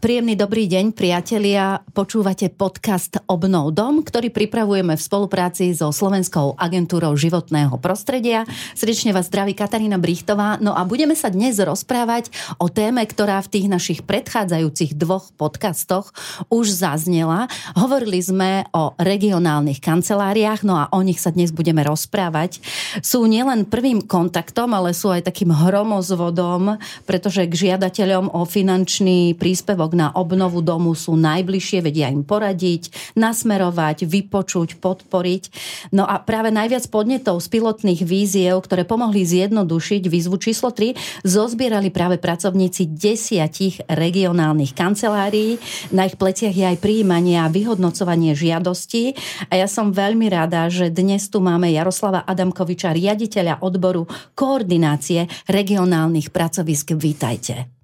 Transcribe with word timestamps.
Príjemný 0.00 0.32
dobrý 0.32 0.64
deň, 0.64 0.96
priatelia. 0.96 1.84
Počúvate 1.92 2.48
podcast 2.48 3.20
Obnov 3.28 3.76
dom, 3.76 4.00
ktorý 4.00 4.32
pripravujeme 4.32 4.96
v 4.96 5.02
spolupráci 5.04 5.76
so 5.76 5.92
Slovenskou 5.92 6.56
agentúrou 6.56 7.12
životného 7.20 7.76
prostredia. 7.76 8.48
Srdečne 8.72 9.12
vás 9.12 9.28
zdraví 9.28 9.52
Katarína 9.52 10.00
Brichtová. 10.00 10.56
No 10.56 10.72
a 10.72 10.88
budeme 10.88 11.12
sa 11.12 11.28
dnes 11.28 11.60
rozprávať 11.60 12.32
o 12.56 12.72
téme, 12.72 13.04
ktorá 13.04 13.44
v 13.44 13.52
tých 13.52 13.66
našich 13.68 14.00
predchádzajúcich 14.08 14.96
dvoch 14.96 15.36
podcastoch 15.36 16.16
už 16.48 16.72
zaznela. 16.72 17.52
Hovorili 17.76 18.24
sme 18.24 18.64
o 18.72 18.96
regionálnych 18.96 19.84
kanceláriách, 19.84 20.64
no 20.64 20.80
a 20.80 20.88
o 20.96 21.04
nich 21.04 21.20
sa 21.20 21.28
dnes 21.28 21.52
budeme 21.52 21.84
rozprávať. 21.84 22.64
Sú 23.04 23.28
nielen 23.28 23.68
prvým 23.68 24.00
kontaktom, 24.00 24.72
ale 24.72 24.96
sú 24.96 25.12
aj 25.12 25.28
takým 25.28 25.52
hromozvodom, 25.52 26.80
pretože 27.04 27.44
k 27.44 27.68
žiadateľom 27.68 28.32
o 28.32 28.48
finančný 28.48 29.36
príspevok 29.36 29.89
krok 29.90 29.98
na 29.98 30.14
obnovu 30.14 30.62
domu 30.62 30.94
sú 30.94 31.18
najbližšie, 31.18 31.82
vedia 31.82 32.06
im 32.14 32.22
poradiť, 32.22 32.94
nasmerovať, 33.18 34.06
vypočuť, 34.06 34.78
podporiť. 34.78 35.42
No 35.90 36.06
a 36.06 36.22
práve 36.22 36.54
najviac 36.54 36.86
podnetov 36.94 37.42
z 37.42 37.50
pilotných 37.50 38.06
víziev, 38.06 38.62
ktoré 38.62 38.86
pomohli 38.86 39.26
zjednodušiť 39.26 40.02
výzvu 40.06 40.38
číslo 40.38 40.70
3, 40.70 40.94
zozbierali 41.26 41.90
práve 41.90 42.22
pracovníci 42.22 42.86
desiatich 42.94 43.82
regionálnych 43.90 44.78
kancelárií. 44.78 45.58
Na 45.90 46.06
ich 46.06 46.14
pleciach 46.14 46.54
je 46.54 46.70
aj 46.70 46.78
príjmanie 46.78 47.42
a 47.42 47.50
vyhodnocovanie 47.50 48.38
žiadostí. 48.38 49.18
A 49.50 49.58
ja 49.58 49.66
som 49.66 49.90
veľmi 49.90 50.30
rada, 50.30 50.70
že 50.70 50.94
dnes 50.94 51.26
tu 51.26 51.42
máme 51.42 51.66
Jaroslava 51.74 52.22
Adamkoviča, 52.30 52.94
riaditeľa 52.94 53.66
odboru 53.66 54.06
koordinácie 54.38 55.26
regionálnych 55.50 56.30
pracovisk. 56.30 56.94
Vítajte. 56.94 57.79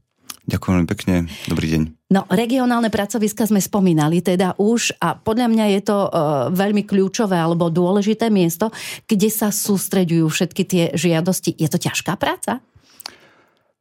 Ďakujem 0.46 0.72
veľmi 0.78 0.90
pekne. 0.94 1.14
Dobrý 1.50 1.66
deň. 1.74 1.82
No, 2.06 2.22
regionálne 2.30 2.86
pracoviska 2.86 3.50
sme 3.50 3.58
spomínali 3.58 4.22
teda 4.22 4.54
už 4.62 4.94
a 5.02 5.18
podľa 5.18 5.50
mňa 5.50 5.64
je 5.74 5.80
to 5.82 5.98
uh, 6.06 6.10
veľmi 6.54 6.86
kľúčové 6.86 7.34
alebo 7.34 7.66
dôležité 7.66 8.30
miesto, 8.30 8.70
kde 9.10 9.26
sa 9.26 9.50
sústreďujú 9.50 10.26
všetky 10.30 10.62
tie 10.62 10.84
žiadosti. 10.94 11.58
Je 11.58 11.66
to 11.66 11.82
ťažká 11.82 12.14
práca? 12.14 12.62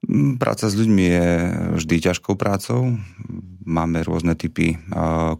Mm, 0.05 0.37
práca 0.37 0.69
s 0.69 0.77
ľuďmi 0.77 1.03
je 1.03 1.27
vždy 1.81 1.95
ťažkou 2.11 2.37
prácou 2.37 2.95
máme 3.65 4.05
rôzne 4.05 4.37
typy 4.37 4.77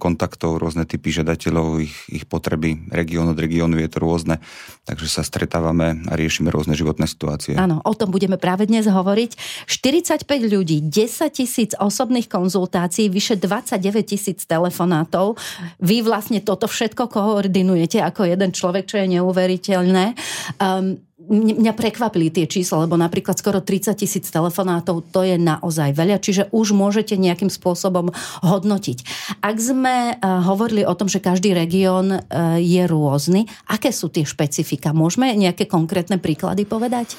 kontaktov, 0.02 0.58
rôzne 0.58 0.84
typy 0.90 1.14
žiadateľov, 1.14 1.86
ich, 1.86 1.96
ich 2.10 2.26
potreby. 2.26 2.90
Región 2.90 3.30
od 3.30 3.38
regiónu 3.38 3.78
je 3.78 3.88
to 3.88 4.02
rôzne, 4.02 4.42
takže 4.90 5.08
sa 5.08 5.22
stretávame 5.22 6.02
a 6.10 6.18
riešime 6.18 6.50
rôzne 6.50 6.74
životné 6.74 7.06
situácie. 7.06 7.54
Áno, 7.56 7.80
o 7.86 7.94
tom 7.94 8.10
budeme 8.10 8.42
práve 8.42 8.66
dnes 8.66 8.90
hovoriť. 8.90 9.38
45 9.70 10.26
ľudí, 10.26 10.82
10 10.82 11.30
tisíc 11.30 11.72
osobných 11.78 12.26
konzultácií, 12.26 13.08
vyše 13.14 13.38
29 13.38 14.02
tisíc 14.04 14.44
telefonátov. 14.50 15.38
Vy 15.80 16.02
vlastne 16.02 16.42
toto 16.42 16.66
všetko 16.66 17.08
koordinujete 17.08 18.02
ako 18.02 18.26
jeden 18.26 18.52
človek, 18.52 18.90
čo 18.90 18.98
je 19.06 19.22
neuveriteľné. 19.22 20.18
Um, 20.58 20.98
mňa 21.30 21.74
prekvapili 21.74 22.30
tie 22.30 22.46
čísla, 22.46 22.86
lebo 22.86 22.96
napríklad 22.96 23.38
skoro 23.38 23.62
30 23.62 23.98
tisíc 23.98 24.26
telefonátov, 24.30 25.06
to 25.10 25.26
je 25.26 25.36
naozaj 25.42 25.94
veľa, 25.98 26.22
čiže 26.22 26.50
už 26.54 26.78
môžete 26.78 27.18
nejakým 27.18 27.50
spôsobom 27.50 28.14
hodnotiť. 28.46 28.98
Ak 29.42 29.58
sme 29.58 30.14
eh, 30.14 30.18
hovorili 30.22 30.86
o 30.86 30.94
tom, 30.94 31.10
že 31.10 31.24
každý 31.24 31.58
región 31.58 32.14
eh, 32.14 32.22
je 32.62 32.84
rôzny, 32.86 33.50
aké 33.70 33.90
sú 33.90 34.14
tie 34.14 34.24
špecifika? 34.24 34.94
Môžeme 34.94 35.34
nejaké 35.34 35.66
konkrétne 35.66 36.22
príklady 36.22 36.64
povedať? 36.70 37.18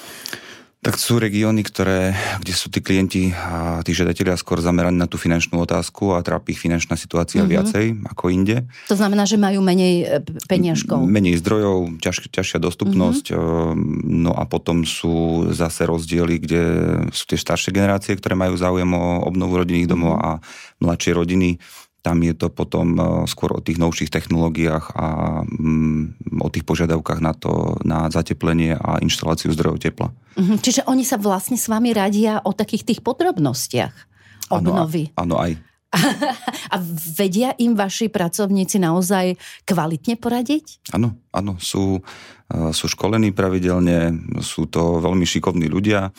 Tak 0.86 1.02
sú 1.02 1.18
regióny, 1.18 1.66
ktoré, 1.66 2.14
kde 2.38 2.54
sú 2.54 2.70
tí 2.70 2.78
klienti 2.78 3.34
a 3.34 3.82
tí 3.82 3.90
žiadatelia 3.90 4.38
skôr 4.38 4.62
zameraní 4.62 4.94
na 4.94 5.10
tú 5.10 5.18
finančnú 5.18 5.58
otázku 5.58 6.14
a 6.14 6.22
trápi 6.22 6.54
ich 6.54 6.62
finančná 6.62 6.94
situácia 6.94 7.42
mm-hmm. 7.42 7.50
viacej 7.58 7.84
ako 8.06 8.24
inde. 8.30 8.62
To 8.86 8.94
znamená, 8.94 9.26
že 9.26 9.34
majú 9.34 9.66
menej 9.66 9.94
e, 10.06 10.22
peniažkov. 10.46 11.02
Menej 11.02 11.42
zdrojov, 11.42 11.98
ťaž, 11.98 12.30
ťažšia 12.30 12.62
dostupnosť. 12.62 13.34
Mm-hmm. 13.34 13.75
No 14.06 14.30
a 14.30 14.46
potom 14.46 14.86
sú 14.86 15.50
zase 15.50 15.91
rozdiely, 15.91 16.38
kde 16.38 16.62
sú 17.10 17.34
tie 17.34 17.38
staršie 17.42 17.75
generácie, 17.75 18.14
ktoré 18.14 18.38
majú 18.38 18.54
záujem 18.54 18.86
o 18.94 19.26
obnovu 19.26 19.58
rodinných 19.58 19.91
domov 19.91 20.22
mm-hmm. 20.22 20.38
a 20.38 20.38
mladšie 20.86 21.19
rodiny 21.19 21.58
tam 22.06 22.22
je 22.22 22.39
to 22.39 22.47
potom 22.55 22.94
e, 22.94 23.03
skôr 23.27 23.50
o 23.50 23.59
tých 23.59 23.83
novších 23.83 24.15
technológiách 24.15 24.94
a 24.94 25.06
mm, 25.43 26.39
o 26.39 26.49
tých 26.55 26.62
požiadavkách 26.62 27.19
na 27.19 27.34
to, 27.34 27.75
na 27.83 28.06
zateplenie 28.06 28.78
a 28.78 29.03
inštaláciu 29.03 29.50
zdrojov 29.50 29.83
tepla. 29.83 30.15
Mhm, 30.39 30.62
čiže 30.62 30.87
oni 30.87 31.03
sa 31.03 31.19
vlastne 31.19 31.59
s 31.59 31.67
vami 31.67 31.91
radia 31.91 32.39
o 32.47 32.55
takých 32.55 32.87
tých 32.87 33.00
podrobnostiach 33.03 33.91
obnovy. 34.55 35.11
Áno, 35.19 35.34
aj. 35.43 35.59
a 36.75 36.77
vedia 37.19 37.50
im 37.59 37.75
vaši 37.75 38.06
pracovníci 38.06 38.78
naozaj 38.78 39.34
kvalitne 39.67 40.15
poradiť? 40.15 40.94
Áno, 40.94 41.19
áno, 41.34 41.59
sú, 41.59 41.99
e, 42.47 42.71
sú 42.71 42.87
školení 42.87 43.34
pravidelne, 43.34 44.15
sú 44.47 44.71
to 44.71 45.03
veľmi 45.03 45.27
šikovní 45.27 45.67
ľudia 45.67 46.06
e, 46.06 46.11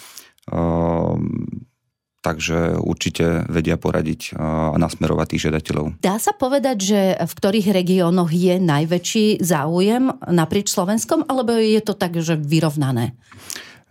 takže 2.27 2.75
určite 2.83 3.47
vedia 3.47 3.79
poradiť 3.79 4.35
a 4.35 4.75
nasmerovať 4.75 5.25
tých 5.31 5.43
žiadateľov. 5.47 6.03
Dá 6.03 6.19
sa 6.19 6.35
povedať, 6.35 6.77
že 6.83 6.99
v 7.15 7.33
ktorých 7.39 7.71
regiónoch 7.71 8.35
je 8.35 8.59
najväčší 8.59 9.39
záujem 9.39 10.11
naprieč 10.27 10.75
Slovenskom, 10.75 11.23
alebo 11.23 11.55
je 11.55 11.79
to 11.79 11.95
tak, 11.95 12.19
že 12.19 12.35
vyrovnané? 12.35 13.15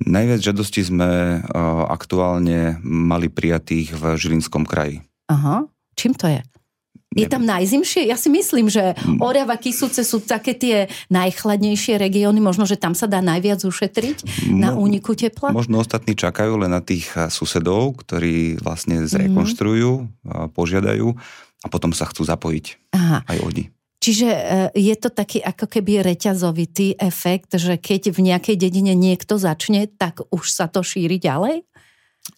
Najviac 0.04 0.44
žiadostí 0.44 0.84
sme 0.84 1.40
aktuálne 1.88 2.76
mali 2.84 3.32
prijatých 3.32 3.96
v 3.96 4.02
Žilinskom 4.20 4.68
kraji. 4.68 5.00
Aha, 5.32 5.64
čím 5.96 6.12
to 6.12 6.28
je? 6.28 6.44
Je 7.16 7.26
tam 7.26 7.48
najzimšie? 7.48 8.04
Ja 8.06 8.20
si 8.20 8.28
myslím, 8.28 8.68
že 8.68 8.92
mm. 8.92 9.24
Orava, 9.24 9.56
Kisúce 9.56 10.04
sú 10.04 10.20
také 10.20 10.52
tie 10.52 10.92
najchladnejšie 11.08 11.96
regióny, 11.96 12.44
možno, 12.44 12.68
že 12.68 12.76
tam 12.76 12.92
sa 12.92 13.08
dá 13.08 13.24
najviac 13.24 13.64
ušetriť 13.64 14.48
na 14.52 14.76
úniku 14.76 15.16
tepla? 15.16 15.50
Možno 15.50 15.80
ostatní 15.80 16.12
čakajú 16.12 16.60
len 16.60 16.76
na 16.76 16.84
tých 16.84 17.08
susedov, 17.32 18.04
ktorí 18.04 18.60
vlastne 18.60 19.08
zrekonštruujú, 19.08 19.92
mm. 20.22 20.52
požiadajú 20.52 21.08
a 21.64 21.66
potom 21.72 21.90
sa 21.96 22.04
chcú 22.06 22.22
zapojiť 22.28 22.94
Aha. 22.94 23.24
aj 23.26 23.38
oni. 23.42 23.64
Čiže 23.96 24.28
e, 24.28 24.40
je 24.76 24.94
to 24.94 25.10
taký 25.10 25.42
ako 25.42 25.66
keby 25.66 26.04
reťazovitý 26.04 26.94
efekt, 27.00 27.58
že 27.58 27.74
keď 27.74 28.14
v 28.14 28.30
nejakej 28.30 28.54
dedine 28.54 28.94
niekto 28.94 29.34
začne, 29.34 29.90
tak 29.90 30.22
už 30.30 30.46
sa 30.46 30.70
to 30.70 30.86
šíri 30.86 31.18
ďalej? 31.18 31.66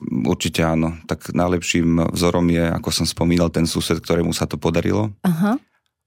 Určite 0.00 0.62
áno. 0.62 0.94
Tak 1.08 1.32
najlepším 1.32 2.12
vzorom 2.12 2.46
je, 2.52 2.64
ako 2.68 2.90
som 2.92 3.06
spomínal, 3.08 3.48
ten 3.48 3.64
sused, 3.64 3.98
ktorému 3.98 4.36
sa 4.36 4.44
to 4.44 4.60
podarilo. 4.60 5.10
Aha. 5.24 5.56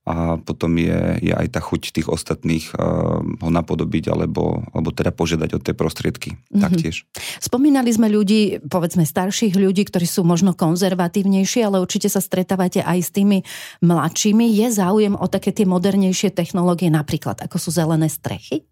A 0.02 0.34
potom 0.34 0.74
je, 0.82 1.22
je 1.22 1.30
aj 1.30 1.54
tá 1.54 1.62
chuť 1.62 1.94
tých 1.94 2.10
ostatných 2.10 2.74
uh, 2.74 3.22
ho 3.22 3.50
napodobiť 3.54 4.10
alebo, 4.10 4.66
alebo 4.74 4.90
teda 4.90 5.14
požiadať 5.14 5.50
o 5.54 5.62
tie 5.62 5.78
prostriedky 5.78 6.34
mm-hmm. 6.34 6.58
taktiež. 6.58 7.06
Spomínali 7.38 7.86
sme 7.94 8.10
ľudí, 8.10 8.58
povedzme 8.66 9.06
starších 9.06 9.54
ľudí, 9.54 9.86
ktorí 9.86 10.02
sú 10.02 10.26
možno 10.26 10.58
konzervatívnejší, 10.58 11.62
ale 11.62 11.78
určite 11.78 12.10
sa 12.10 12.18
stretávate 12.18 12.82
aj 12.82 12.98
s 12.98 13.14
tými 13.14 13.46
mladšími. 13.78 14.50
Je 14.50 14.74
záujem 14.74 15.14
o 15.14 15.26
také 15.30 15.54
tie 15.54 15.70
modernejšie 15.70 16.34
technológie, 16.34 16.90
napríklad 16.90 17.38
ako 17.38 17.62
sú 17.62 17.70
zelené 17.70 18.10
strechy? 18.10 18.66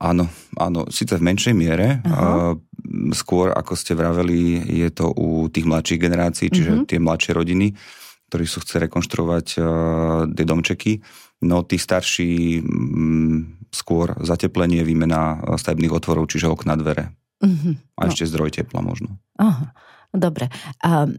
Áno, 0.00 0.24
áno, 0.56 0.88
síce 0.88 1.18
v 1.20 1.26
menšej 1.26 1.54
miere. 1.56 2.00
Uh-huh. 2.04 2.56
Skôr, 3.12 3.52
ako 3.52 3.76
ste 3.76 3.92
vraveli, 3.92 4.60
je 4.64 4.88
to 4.88 5.12
u 5.12 5.48
tých 5.52 5.68
mladších 5.68 6.00
generácií, 6.00 6.48
čiže 6.48 6.72
uh-huh. 6.72 6.88
tie 6.88 6.98
mladšie 7.02 7.32
rodiny, 7.36 7.76
ktorí 8.32 8.44
sú 8.48 8.64
chce 8.64 8.88
rekonštruovať 8.88 9.46
uh, 9.60 9.66
tie 10.32 10.44
domčeky. 10.48 10.92
No 11.42 11.66
tí 11.66 11.76
starší 11.76 12.62
um, 12.62 13.58
skôr 13.68 14.14
zateplenie, 14.22 14.86
výmena 14.86 15.42
stavebných 15.58 15.92
otvorov, 15.92 16.30
čiže 16.30 16.48
okna, 16.48 16.78
dvere. 16.78 17.12
Uh-huh. 17.42 17.74
A 17.98 18.06
no. 18.06 18.08
ešte 18.08 18.30
zdroj 18.30 18.54
tepla 18.54 18.80
možno. 18.80 19.18
Aha, 19.36 19.74
dobre. 20.14 20.48
Um, 20.80 21.18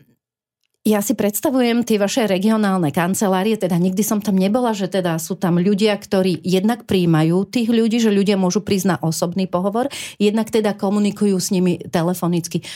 ja 0.83 0.99
si 0.99 1.15
predstavujem 1.15 1.87
tie 1.87 1.95
vaše 1.95 2.27
regionálne 2.27 2.91
kancelárie, 2.91 3.55
teda 3.55 3.79
nikdy 3.79 4.03
som 4.03 4.19
tam 4.19 4.35
nebola, 4.35 4.75
že 4.75 4.91
teda 4.91 5.15
sú 5.15 5.39
tam 5.39 5.55
ľudia, 5.55 5.95
ktorí 5.95 6.43
jednak 6.43 6.83
príjmajú 6.83 7.47
tých 7.47 7.71
ľudí, 7.71 8.03
že 8.03 8.11
ľudia 8.11 8.35
môžu 8.35 8.59
prísť 8.59 8.87
na 8.91 8.97
osobný 8.99 9.47
pohovor, 9.47 9.87
jednak 10.19 10.51
teda 10.51 10.75
komunikujú 10.75 11.39
s 11.39 11.55
nimi 11.55 11.79
telefonicky. 11.87 12.67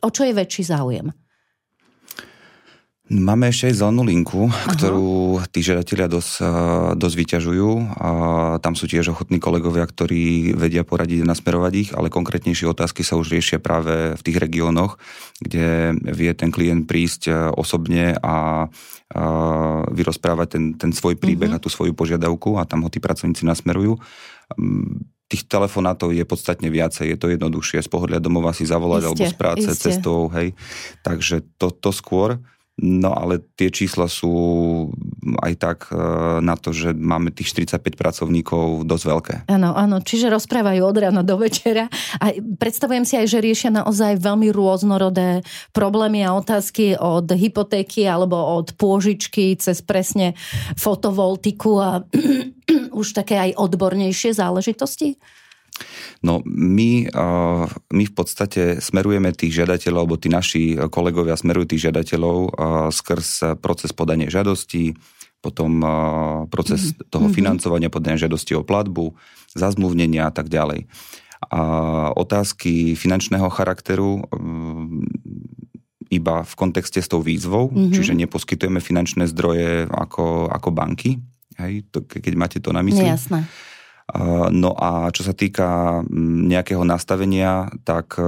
O 0.00 0.08
čo 0.08 0.24
je 0.24 0.32
väčší 0.32 0.72
záujem? 0.72 1.12
Máme 3.10 3.50
ešte 3.50 3.74
aj 3.74 3.82
zelenú 3.82 4.06
linku, 4.06 4.46
Aha. 4.46 4.70
ktorú 4.70 5.42
tí 5.50 5.66
žiadatelia 5.66 6.06
dosť, 6.06 6.46
dosť 6.94 7.16
vyťažujú. 7.18 7.70
A 7.98 8.10
tam 8.62 8.78
sú 8.78 8.86
tiež 8.86 9.10
ochotní 9.10 9.42
kolegovia, 9.42 9.82
ktorí 9.82 10.54
vedia 10.54 10.86
poradiť 10.86 11.26
a 11.26 11.30
nasmerovať 11.34 11.72
ich, 11.74 11.90
ale 11.90 12.06
konkrétnejšie 12.06 12.70
otázky 12.70 13.02
sa 13.02 13.18
už 13.18 13.34
riešia 13.34 13.58
práve 13.58 14.14
v 14.14 14.22
tých 14.22 14.38
regiónoch, 14.38 15.02
kde 15.42 15.98
vie 16.06 16.30
ten 16.38 16.54
klient 16.54 16.86
prísť 16.86 17.50
osobne 17.58 18.14
a, 18.14 18.22
a 18.22 18.34
vyrozprávať 19.90 20.48
ten, 20.54 20.64
ten 20.78 20.90
svoj 20.94 21.18
príbeh 21.18 21.50
uh-huh. 21.50 21.58
a 21.58 21.62
tú 21.62 21.66
svoju 21.66 21.98
požiadavku 21.98 22.62
a 22.62 22.64
tam 22.64 22.86
ho 22.86 22.90
tí 22.94 23.02
pracovníci 23.02 23.42
nasmerujú 23.42 23.98
tých 25.30 25.46
telefonátov 25.46 26.10
je 26.10 26.26
podstatne 26.26 26.66
viacej, 26.66 27.14
je 27.14 27.18
to 27.18 27.30
jednoduchšie 27.30 27.78
z 27.78 27.86
pohľadu 27.86 28.26
domova 28.26 28.50
si 28.50 28.66
zavolať 28.66 29.06
isté, 29.06 29.06
alebo 29.06 29.24
z 29.30 29.36
práce, 29.38 29.68
isté. 29.70 29.82
cestou, 29.94 30.26
hej. 30.34 30.58
Takže 31.06 31.46
to, 31.54 31.70
to 31.70 31.94
skôr. 31.94 32.42
No 32.80 33.12
ale 33.12 33.44
tie 33.60 33.68
čísla 33.68 34.08
sú 34.08 34.32
aj 35.44 35.52
tak 35.60 35.78
e, 35.92 36.00
na 36.40 36.56
to, 36.56 36.72
že 36.72 36.96
máme 36.96 37.28
tých 37.28 37.52
45 37.52 37.92
pracovníkov 37.92 38.88
dosť 38.88 39.04
veľké. 39.04 39.34
Áno, 39.52 39.76
áno, 39.76 40.00
čiže 40.00 40.32
rozprávajú 40.32 40.80
od 40.80 40.96
rána 40.96 41.20
do 41.20 41.36
večera 41.36 41.92
a 42.16 42.32
predstavujem 42.56 43.04
si 43.04 43.20
aj, 43.20 43.26
že 43.28 43.44
riešia 43.44 43.70
naozaj 43.70 44.24
veľmi 44.24 44.48
rôznorodé 44.48 45.44
problémy 45.76 46.24
a 46.24 46.32
otázky 46.32 46.96
od 46.96 47.28
hypotéky 47.28 48.08
alebo 48.08 48.40
od 48.56 48.72
pôžičky 48.80 49.60
cez 49.60 49.84
presne 49.84 50.32
fotovoltiku 50.80 51.72
a 51.84 51.90
už 53.00 53.12
také 53.12 53.36
aj 53.36 53.60
odbornejšie 53.60 54.32
záležitosti? 54.32 55.20
No 56.20 56.44
my, 56.44 57.08
my 57.90 58.04
v 58.04 58.14
podstate 58.14 58.78
smerujeme 58.78 59.32
tých 59.32 59.62
žiadateľov, 59.62 60.00
alebo 60.04 60.20
tí 60.20 60.28
naši 60.28 60.76
kolegovia 60.92 61.38
smerujú 61.38 61.74
tých 61.74 61.88
žiadateľov 61.88 62.38
skrz 62.92 63.60
proces 63.60 63.96
podania 63.96 64.28
žiadosti, 64.28 64.92
potom 65.40 65.80
proces 66.52 66.92
mm-hmm. 66.92 67.08
toho 67.08 67.26
mhm. 67.28 67.34
financovania, 67.34 67.88
podania 67.92 68.20
žiadosti 68.20 68.52
o 68.56 68.62
platbu, 68.62 69.16
zazmluvnenia 69.56 70.28
a 70.28 70.32
tak 70.32 70.52
ďalej. 70.52 70.84
A 71.40 71.62
otázky 72.12 72.92
finančného 72.92 73.48
charakteru 73.48 74.20
iba 76.10 76.42
v 76.44 76.54
kontexte 76.58 77.00
s 77.00 77.08
tou 77.08 77.24
výzvou, 77.24 77.72
mm-hmm. 77.72 77.94
čiže 77.96 78.12
neposkytujeme 78.12 78.82
finančné 78.82 79.24
zdroje 79.30 79.88
ako, 79.88 80.52
ako 80.52 80.68
banky, 80.74 81.22
hej, 81.56 81.86
to, 81.88 82.04
keď 82.04 82.34
máte 82.36 82.58
to 82.58 82.74
na 82.74 82.84
mysli. 82.84 83.06
Jasné. 83.06 83.46
No 84.50 84.74
a 84.74 85.08
čo 85.14 85.22
sa 85.22 85.34
týka 85.36 86.00
mm, 86.02 86.50
nejakého 86.50 86.82
nastavenia, 86.82 87.70
tak 87.86 88.18
e, 88.18 88.24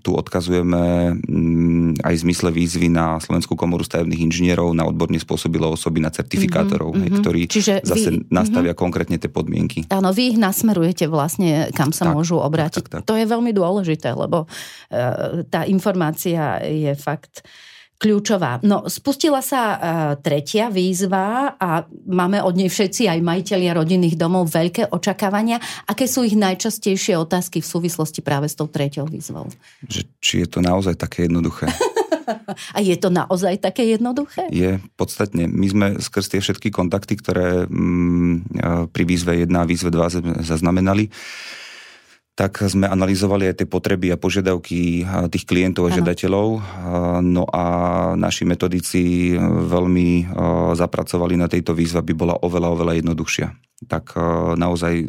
tu 0.00 0.14
odkazujeme 0.14 1.16
mm, 1.18 2.04
aj 2.06 2.14
v 2.14 2.22
zmysle 2.22 2.48
výzvy 2.54 2.88
na 2.92 3.18
Slovenskú 3.18 3.58
komoru 3.58 3.82
stavebných 3.82 4.30
inžinierov, 4.30 4.76
na 4.76 4.86
odborne 4.86 5.18
spôsobilo 5.18 5.74
osoby, 5.74 5.98
na 5.98 6.14
certifikátorov, 6.14 6.94
mm-hmm, 6.94 7.16
ktorí 7.18 7.42
Čiže 7.50 7.82
zase 7.82 8.08
vy, 8.14 8.30
nastavia 8.30 8.72
mm-hmm. 8.72 8.84
konkrétne 8.86 9.16
tie 9.18 9.30
podmienky. 9.32 9.90
Áno, 9.90 10.14
vy 10.14 10.36
ich 10.36 10.38
nasmerujete 10.38 11.10
vlastne, 11.10 11.72
kam 11.74 11.90
sa 11.90 12.10
tak, 12.10 12.14
môžu 12.14 12.38
obrátiť. 12.38 12.86
Tak, 12.86 12.88
tak, 12.88 13.02
tak. 13.02 13.08
To 13.10 13.18
je 13.18 13.26
veľmi 13.26 13.50
dôležité, 13.50 14.14
lebo 14.14 14.46
e, 14.92 15.46
tá 15.50 15.66
informácia 15.66 16.62
je 16.62 16.94
fakt 16.94 17.42
kľúčová. 17.96 18.60
No, 18.60 18.84
spustila 18.86 19.40
sa 19.40 19.62
uh, 19.62 19.78
tretia 20.20 20.68
výzva 20.68 21.56
a 21.56 21.84
máme 21.88 22.44
od 22.44 22.54
nej 22.56 22.68
všetci, 22.68 23.08
aj 23.08 23.24
majiteľia 23.24 23.72
rodinných 23.72 24.20
domov, 24.20 24.52
veľké 24.52 24.92
očakávania. 24.92 25.56
Aké 25.88 26.04
sú 26.04 26.22
ich 26.22 26.36
najčastejšie 26.36 27.16
otázky 27.16 27.64
v 27.64 27.66
súvislosti 27.66 28.20
práve 28.20 28.52
s 28.52 28.54
tou 28.54 28.68
treťou 28.68 29.08
výzvou? 29.08 29.48
Že, 29.88 30.00
či 30.20 30.34
je 30.44 30.48
to 30.48 30.60
naozaj 30.60 30.96
také 31.00 31.24
jednoduché? 31.24 31.72
a 32.76 32.78
je 32.82 32.96
to 32.98 33.08
naozaj 33.08 33.58
také 33.62 33.86
jednoduché? 33.88 34.50
Je, 34.52 34.78
podstatne. 34.98 35.48
My 35.48 35.66
sme 35.70 35.86
skrz 35.98 36.26
tie 36.36 36.40
všetky 36.42 36.68
kontakty, 36.74 37.16
ktoré 37.16 37.64
mm, 37.64 38.90
pri 38.90 39.04
výzve 39.06 39.40
1 39.46 39.50
a 39.56 39.64
výzve 39.64 39.88
2 39.88 40.44
zaznamenali, 40.44 41.08
tak 42.36 42.68
sme 42.68 42.84
analyzovali 42.84 43.48
aj 43.48 43.64
tie 43.64 43.68
potreby 43.68 44.12
a 44.12 44.20
požiadavky 44.20 45.08
tých 45.32 45.44
klientov 45.48 45.88
a 45.88 45.90
ano. 45.90 45.96
žiadateľov. 45.96 46.48
No 47.24 47.48
a 47.48 47.64
naši 48.12 48.44
metodici 48.44 49.32
veľmi 49.40 50.28
zapracovali 50.76 51.40
na 51.40 51.48
tejto 51.48 51.72
výzve, 51.72 52.04
aby 52.04 52.12
bola 52.12 52.36
oveľa, 52.44 52.68
oveľa 52.76 52.92
jednoduchšia. 53.00 53.48
Tak 53.88 54.16
naozaj 54.56 54.94
e, 55.00 55.06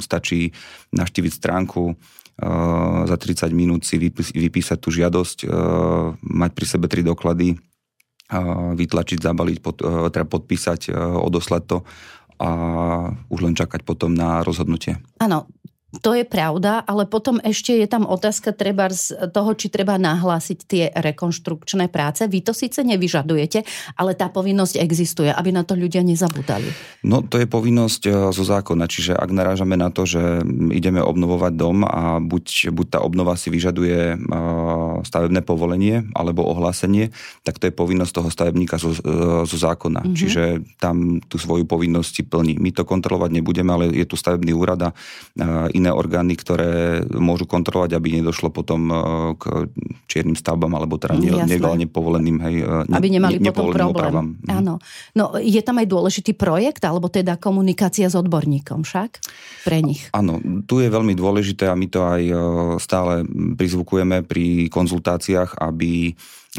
stačí 0.00 0.52
naštíviť 0.92 1.32
stránku, 1.36 1.96
za 3.04 3.16
30 3.20 3.52
minút 3.52 3.84
si 3.84 4.00
vypísať 4.00 4.78
tú 4.80 4.88
žiadosť, 4.88 5.44
mať 6.24 6.50
pri 6.56 6.64
sebe 6.64 6.88
tri 6.88 7.04
doklady, 7.04 7.52
vytlačiť, 8.80 9.18
zabaliť, 9.20 9.56
teda 10.08 10.24
podpísať, 10.24 10.88
odoslať 11.20 11.62
to 11.68 11.78
a 12.40 12.48
už 13.28 13.44
len 13.44 13.52
čakať 13.52 13.84
potom 13.84 14.16
na 14.16 14.40
rozhodnutie. 14.40 14.96
Áno, 15.20 15.52
to 15.98 16.14
je 16.14 16.22
pravda, 16.22 16.86
ale 16.86 17.02
potom 17.02 17.42
ešte 17.42 17.74
je 17.74 17.90
tam 17.90 18.06
otázka 18.06 18.54
treba 18.54 18.86
z 18.94 19.10
toho, 19.34 19.58
či 19.58 19.74
treba 19.74 19.98
nahlásiť 19.98 20.58
tie 20.62 20.84
rekonštrukčné 20.94 21.90
práce. 21.90 22.22
Vy 22.30 22.46
to 22.46 22.54
síce 22.54 22.78
nevyžadujete, 22.86 23.66
ale 23.98 24.14
tá 24.14 24.30
povinnosť 24.30 24.78
existuje, 24.78 25.34
aby 25.34 25.50
na 25.50 25.66
to 25.66 25.74
ľudia 25.74 26.06
nezabudali. 26.06 26.70
No 27.02 27.26
to 27.26 27.42
je 27.42 27.50
povinnosť 27.50 28.02
e, 28.06 28.10
zo 28.30 28.44
zákona, 28.46 28.86
čiže 28.86 29.18
ak 29.18 29.34
narážame 29.34 29.74
na 29.74 29.90
to, 29.90 30.06
že 30.06 30.46
ideme 30.70 31.02
obnovovať 31.02 31.52
dom 31.58 31.82
a 31.82 32.22
buď, 32.22 32.70
buď 32.70 32.86
tá 32.94 32.98
obnova 33.02 33.34
si 33.34 33.50
vyžaduje 33.50 34.14
e, 34.14 34.16
stavebné 35.02 35.42
povolenie 35.42 36.06
alebo 36.14 36.46
ohlásenie, 36.46 37.10
tak 37.42 37.58
to 37.58 37.66
je 37.66 37.74
povinnosť 37.74 38.12
toho 38.14 38.30
stavebníka 38.30 38.78
zo, 38.78 38.94
e, 38.94 39.42
zo 39.42 39.56
zákona. 39.58 40.06
Mm-hmm. 40.06 40.18
Čiže 40.22 40.42
tam 40.78 41.18
tú 41.26 41.34
svoju 41.34 41.66
povinnosť 41.66 42.10
si 42.14 42.22
plní. 42.22 42.62
My 42.62 42.70
to 42.70 42.86
kontrolovať 42.86 43.42
nebudeme, 43.42 43.74
ale 43.74 43.90
je 43.90 44.06
tu 44.06 44.14
stavebný 44.14 44.54
úrad 44.54 44.78
a 44.86 44.90
iné 45.80 45.88
orgány, 45.88 46.36
ktoré 46.36 47.00
môžu 47.08 47.48
kontrolovať, 47.48 47.96
aby 47.96 48.20
nedošlo 48.20 48.52
potom 48.52 48.92
e, 48.92 48.94
k 49.40 49.44
čiernym 50.04 50.36
stavbám 50.36 50.76
alebo 50.76 51.00
teda 51.00 51.16
mm, 51.16 51.48
nelegálne 51.48 51.88
povoleným. 51.88 52.36
Hej, 52.44 52.54
ne, 52.84 52.96
aby 53.00 53.08
nemali 53.08 53.40
ne, 53.40 53.48
potom 53.48 53.72
problém. 53.72 53.96
Opravám. 53.96 54.26
Mhm. 54.44 54.52
Áno. 54.52 54.74
No, 55.16 55.24
je 55.40 55.62
tam 55.64 55.80
aj 55.80 55.88
dôležitý 55.88 56.36
projekt, 56.36 56.84
alebo 56.84 57.08
teda 57.08 57.40
komunikácia 57.40 58.12
s 58.12 58.14
odborníkom 58.14 58.84
však 58.84 59.24
pre 59.64 59.80
nich? 59.80 60.12
Áno, 60.12 60.36
tu 60.68 60.84
je 60.84 60.92
veľmi 60.92 61.16
dôležité 61.16 61.72
a 61.72 61.74
my 61.74 61.86
to 61.88 62.04
aj 62.04 62.22
e, 62.22 62.34
stále 62.76 63.24
prizvukujeme 63.56 64.22
pri 64.28 64.68
konzultáciách, 64.68 65.56
aby 65.56 66.12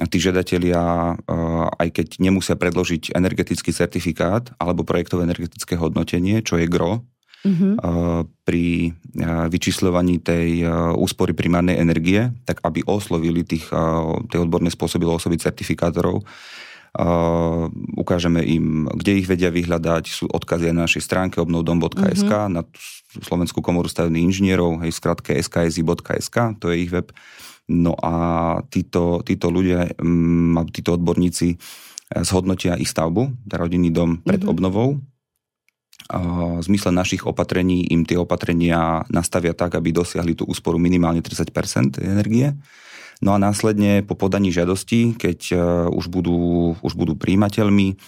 tí 0.07 0.17
žiadatelia, 0.17 0.79
e, 0.79 1.35
aj 1.75 1.89
keď 1.91 2.07
nemusia 2.23 2.55
predložiť 2.55 3.11
energetický 3.11 3.75
certifikát 3.75 4.55
alebo 4.55 4.87
projektové 4.87 5.27
energetické 5.27 5.75
hodnotenie, 5.75 6.39
čo 6.39 6.55
je 6.55 6.71
GRO, 6.71 7.03
uh-huh. 7.45 8.25
pri 8.45 8.93
vyčíslovaní 9.49 10.21
tej 10.21 10.65
úspory 10.95 11.33
primárnej 11.35 11.81
energie, 11.81 12.31
tak 12.45 12.61
aby 12.63 12.85
oslovili 12.85 13.43
tých, 13.43 13.69
tej 14.29 14.39
odborné 14.41 14.69
spôsoby 14.71 15.05
osoby 15.05 15.41
certifikátorov. 15.41 16.23
Ukážeme 17.95 18.43
im, 18.43 18.91
kde 18.91 19.23
ich 19.23 19.27
vedia 19.27 19.47
vyhľadať, 19.47 20.03
sú 20.11 20.25
odkazy 20.27 20.75
na 20.75 20.83
našej 20.87 21.03
stránke 21.03 21.39
obnovdom.sk, 21.39 22.27
uh-huh. 22.27 22.51
na 22.51 22.67
Slovenskú 23.11 23.59
komoru 23.63 23.91
stavebných 23.91 24.27
inžinierov, 24.27 24.83
hej, 24.83 24.91
skratke 24.95 25.35
sksi.sk, 25.35 26.37
to 26.59 26.71
je 26.71 26.75
ich 26.83 26.91
web. 26.91 27.11
No 27.71 27.95
a 27.95 28.13
títo, 28.67 29.23
títo 29.23 29.47
ľudia, 29.47 29.87
títo 30.75 30.99
odborníci 30.99 31.55
zhodnotia 32.27 32.75
ich 32.75 32.91
stavbu, 32.91 33.47
teda 33.47 33.55
rodinný 33.55 33.87
dom 33.95 34.19
pred 34.19 34.43
uh-huh. 34.43 34.51
obnovou, 34.51 34.99
v 36.09 36.63
zmysle 36.63 36.89
našich 36.95 37.23
opatrení 37.27 37.85
im 37.93 38.07
tie 38.07 38.17
opatrenia 38.17 39.05
nastavia 39.11 39.53
tak, 39.53 39.77
aby 39.77 39.93
dosiahli 39.93 40.33
tú 40.33 40.49
úsporu 40.49 40.81
minimálne 40.81 41.21
30% 41.21 42.01
energie. 42.01 42.57
No 43.21 43.37
a 43.37 43.37
následne 43.37 44.01
po 44.01 44.17
podaní 44.17 44.49
žiadosti, 44.49 45.13
keď 45.13 45.39
e, 45.53 45.55
už 45.93 46.09
budú, 46.09 46.73
už 46.81 46.97
budú 46.97 47.13
príjimateľmi, 47.13 48.01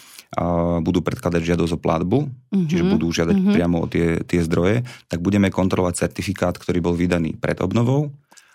budú 0.81 0.99
predkladať 1.05 1.41
žiadosť 1.45 1.77
o 1.77 1.79
platbu, 1.79 2.19
mm-hmm. 2.25 2.67
čiže 2.69 2.83
budú 2.89 3.07
žiadať 3.13 3.35
mm-hmm. 3.37 3.53
priamo 3.53 3.77
o 3.85 3.87
tie, 3.89 4.21
tie 4.25 4.41
zdroje, 4.41 4.81
tak 5.05 5.21
budeme 5.21 5.53
kontrolovať 5.53 6.07
certifikát, 6.07 6.57
ktorý 6.57 6.81
bol 6.81 6.95
vydaný 6.97 7.37
pred 7.37 7.61
obnovou 7.61 8.09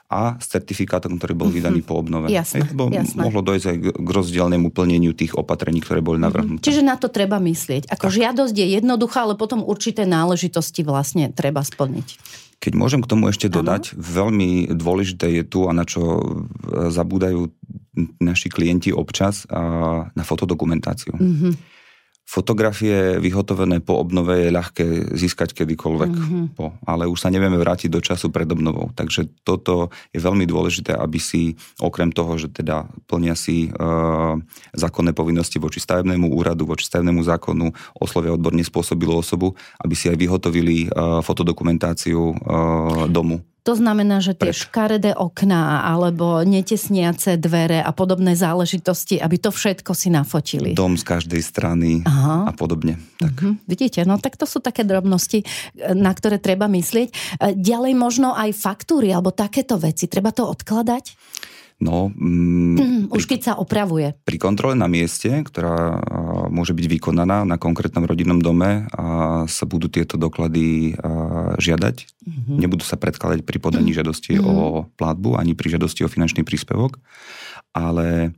a 0.08 0.40
s 0.40 0.48
certifikátom, 0.48 1.20
ktorý 1.20 1.36
bol 1.36 1.52
vydaný 1.52 1.84
po 1.84 2.00
obnove. 2.00 2.32
Jasné, 2.32 2.64
Lebo 2.72 2.88
jasné. 2.88 3.20
mohlo 3.20 3.44
dojsť 3.44 3.66
aj 3.68 3.76
k 3.92 4.08
rozdielnemu 4.08 4.72
plneniu 4.72 5.12
tých 5.12 5.36
opatrení, 5.36 5.84
ktoré 5.84 6.00
boli 6.00 6.16
mhm. 6.16 6.24
navrhnuté. 6.24 6.64
Čiže 6.64 6.80
na 6.80 6.96
to 6.96 7.12
treba 7.12 7.36
myslieť. 7.36 7.92
Ako 7.92 8.08
tak. 8.08 8.16
žiadosť 8.16 8.54
je 8.56 8.66
jednoduchá, 8.80 9.28
ale 9.28 9.36
potom 9.36 9.60
určité 9.60 10.08
náležitosti 10.08 10.80
vlastne 10.80 11.28
treba 11.28 11.60
splniť. 11.60 12.16
Keď 12.58 12.72
môžem 12.74 13.04
k 13.04 13.10
tomu 13.14 13.30
ešte 13.30 13.46
dodať, 13.46 13.94
ano. 13.94 14.00
veľmi 14.02 14.50
dôležité 14.74 15.30
je 15.30 15.44
tu 15.46 15.70
a 15.70 15.76
na 15.76 15.86
čo 15.86 16.02
e, 16.02 16.22
zabúdajú 16.90 17.54
naši 18.18 18.46
klienti 18.46 18.94
občas, 18.94 19.42
na 20.14 20.22
fotodokumentáciu. 20.22 21.18
Mm-hmm 21.18 21.77
Fotografie 22.28 23.16
vyhotovené 23.24 23.80
po 23.80 23.96
obnove 23.96 24.36
je 24.36 24.52
ľahké 24.52 25.16
získať 25.16 25.56
kedykoľvek, 25.56 26.12
mm-hmm. 26.12 26.44
po, 26.60 26.76
ale 26.84 27.08
už 27.08 27.24
sa 27.24 27.32
nevieme 27.32 27.56
vrátiť 27.56 27.88
do 27.88 28.04
času 28.04 28.28
pred 28.28 28.44
obnovou. 28.44 28.92
Takže 28.92 29.32
toto 29.48 29.88
je 30.12 30.20
veľmi 30.20 30.44
dôležité, 30.44 30.92
aby 30.92 31.16
si, 31.16 31.56
okrem 31.80 32.12
toho, 32.12 32.36
že 32.36 32.52
teda 32.52 32.84
plnia 33.08 33.32
si 33.32 33.72
e, 33.72 33.80
zákonné 34.76 35.16
povinnosti 35.16 35.56
voči 35.56 35.80
stavebnému 35.80 36.28
úradu, 36.28 36.68
voči 36.68 36.84
stavebnému 36.84 37.24
zákonu, 37.24 37.72
oslovia 37.96 38.36
odborne 38.36 38.60
spôsobilú 38.60 39.24
osobu, 39.24 39.56
aby 39.80 39.96
si 39.96 40.12
aj 40.12 40.20
vyhotovili 40.20 40.84
e, 40.84 40.88
fotodokumentáciu 41.24 42.20
e, 42.20 42.34
domu. 43.08 43.40
To 43.66 43.76
znamená, 43.76 44.22
že 44.24 44.32
tie 44.32 44.54
Pred. 44.54 44.60
škaredé 44.64 45.10
okná 45.12 45.84
alebo 45.84 46.40
netesniace 46.46 47.36
dvere 47.36 47.84
a 47.84 47.90
podobné 47.92 48.32
záležitosti, 48.32 49.20
aby 49.20 49.36
to 49.36 49.52
všetko 49.52 49.92
si 49.92 50.08
nafotili. 50.08 50.72
Dom 50.72 50.96
z 50.96 51.04
každej 51.04 51.42
strany 51.44 52.00
Aha. 52.06 52.48
a 52.48 52.52
podobne. 52.56 52.96
Tak. 53.20 53.34
Mhm. 53.34 53.50
Vidíte, 53.68 54.00
no 54.08 54.16
tak 54.16 54.40
to 54.40 54.48
sú 54.48 54.64
také 54.64 54.88
drobnosti, 54.88 55.44
na 55.92 56.14
ktoré 56.14 56.40
treba 56.40 56.64
myslieť. 56.70 57.38
Ďalej 57.54 57.92
možno 57.98 58.32
aj 58.32 58.56
faktúry 58.56 59.12
alebo 59.12 59.34
takéto 59.34 59.76
veci. 59.76 60.08
Treba 60.08 60.32
to 60.32 60.48
odkladať? 60.48 61.04
No, 61.78 62.10
mm, 62.10 63.06
Už 63.14 63.30
keď 63.30 63.40
sa 63.40 63.52
opravuje. 63.54 64.18
Pri 64.26 64.34
kontrole 64.34 64.74
na 64.74 64.90
mieste, 64.90 65.30
ktorá 65.30 66.02
môže 66.50 66.74
byť 66.74 66.86
vykonaná 66.98 67.46
na 67.46 67.54
konkrétnom 67.54 68.02
rodinnom 68.02 68.42
dome, 68.42 68.90
a 68.90 69.46
sa 69.46 69.62
budú 69.62 69.86
tieto 69.86 70.18
doklady 70.18 70.98
žiadať. 71.62 71.96
Mm-hmm. 72.02 72.56
Nebudú 72.58 72.82
sa 72.82 72.98
predkladať 72.98 73.46
pri 73.46 73.62
podaní 73.62 73.94
mm-hmm. 73.94 73.98
žiadosti 74.02 74.32
mm-hmm. 74.42 74.50
o 74.50 74.90
platbu 74.98 75.38
ani 75.38 75.54
pri 75.54 75.78
žiadosti 75.78 76.02
o 76.02 76.10
finančný 76.10 76.42
príspevok, 76.42 76.98
ale 77.70 78.34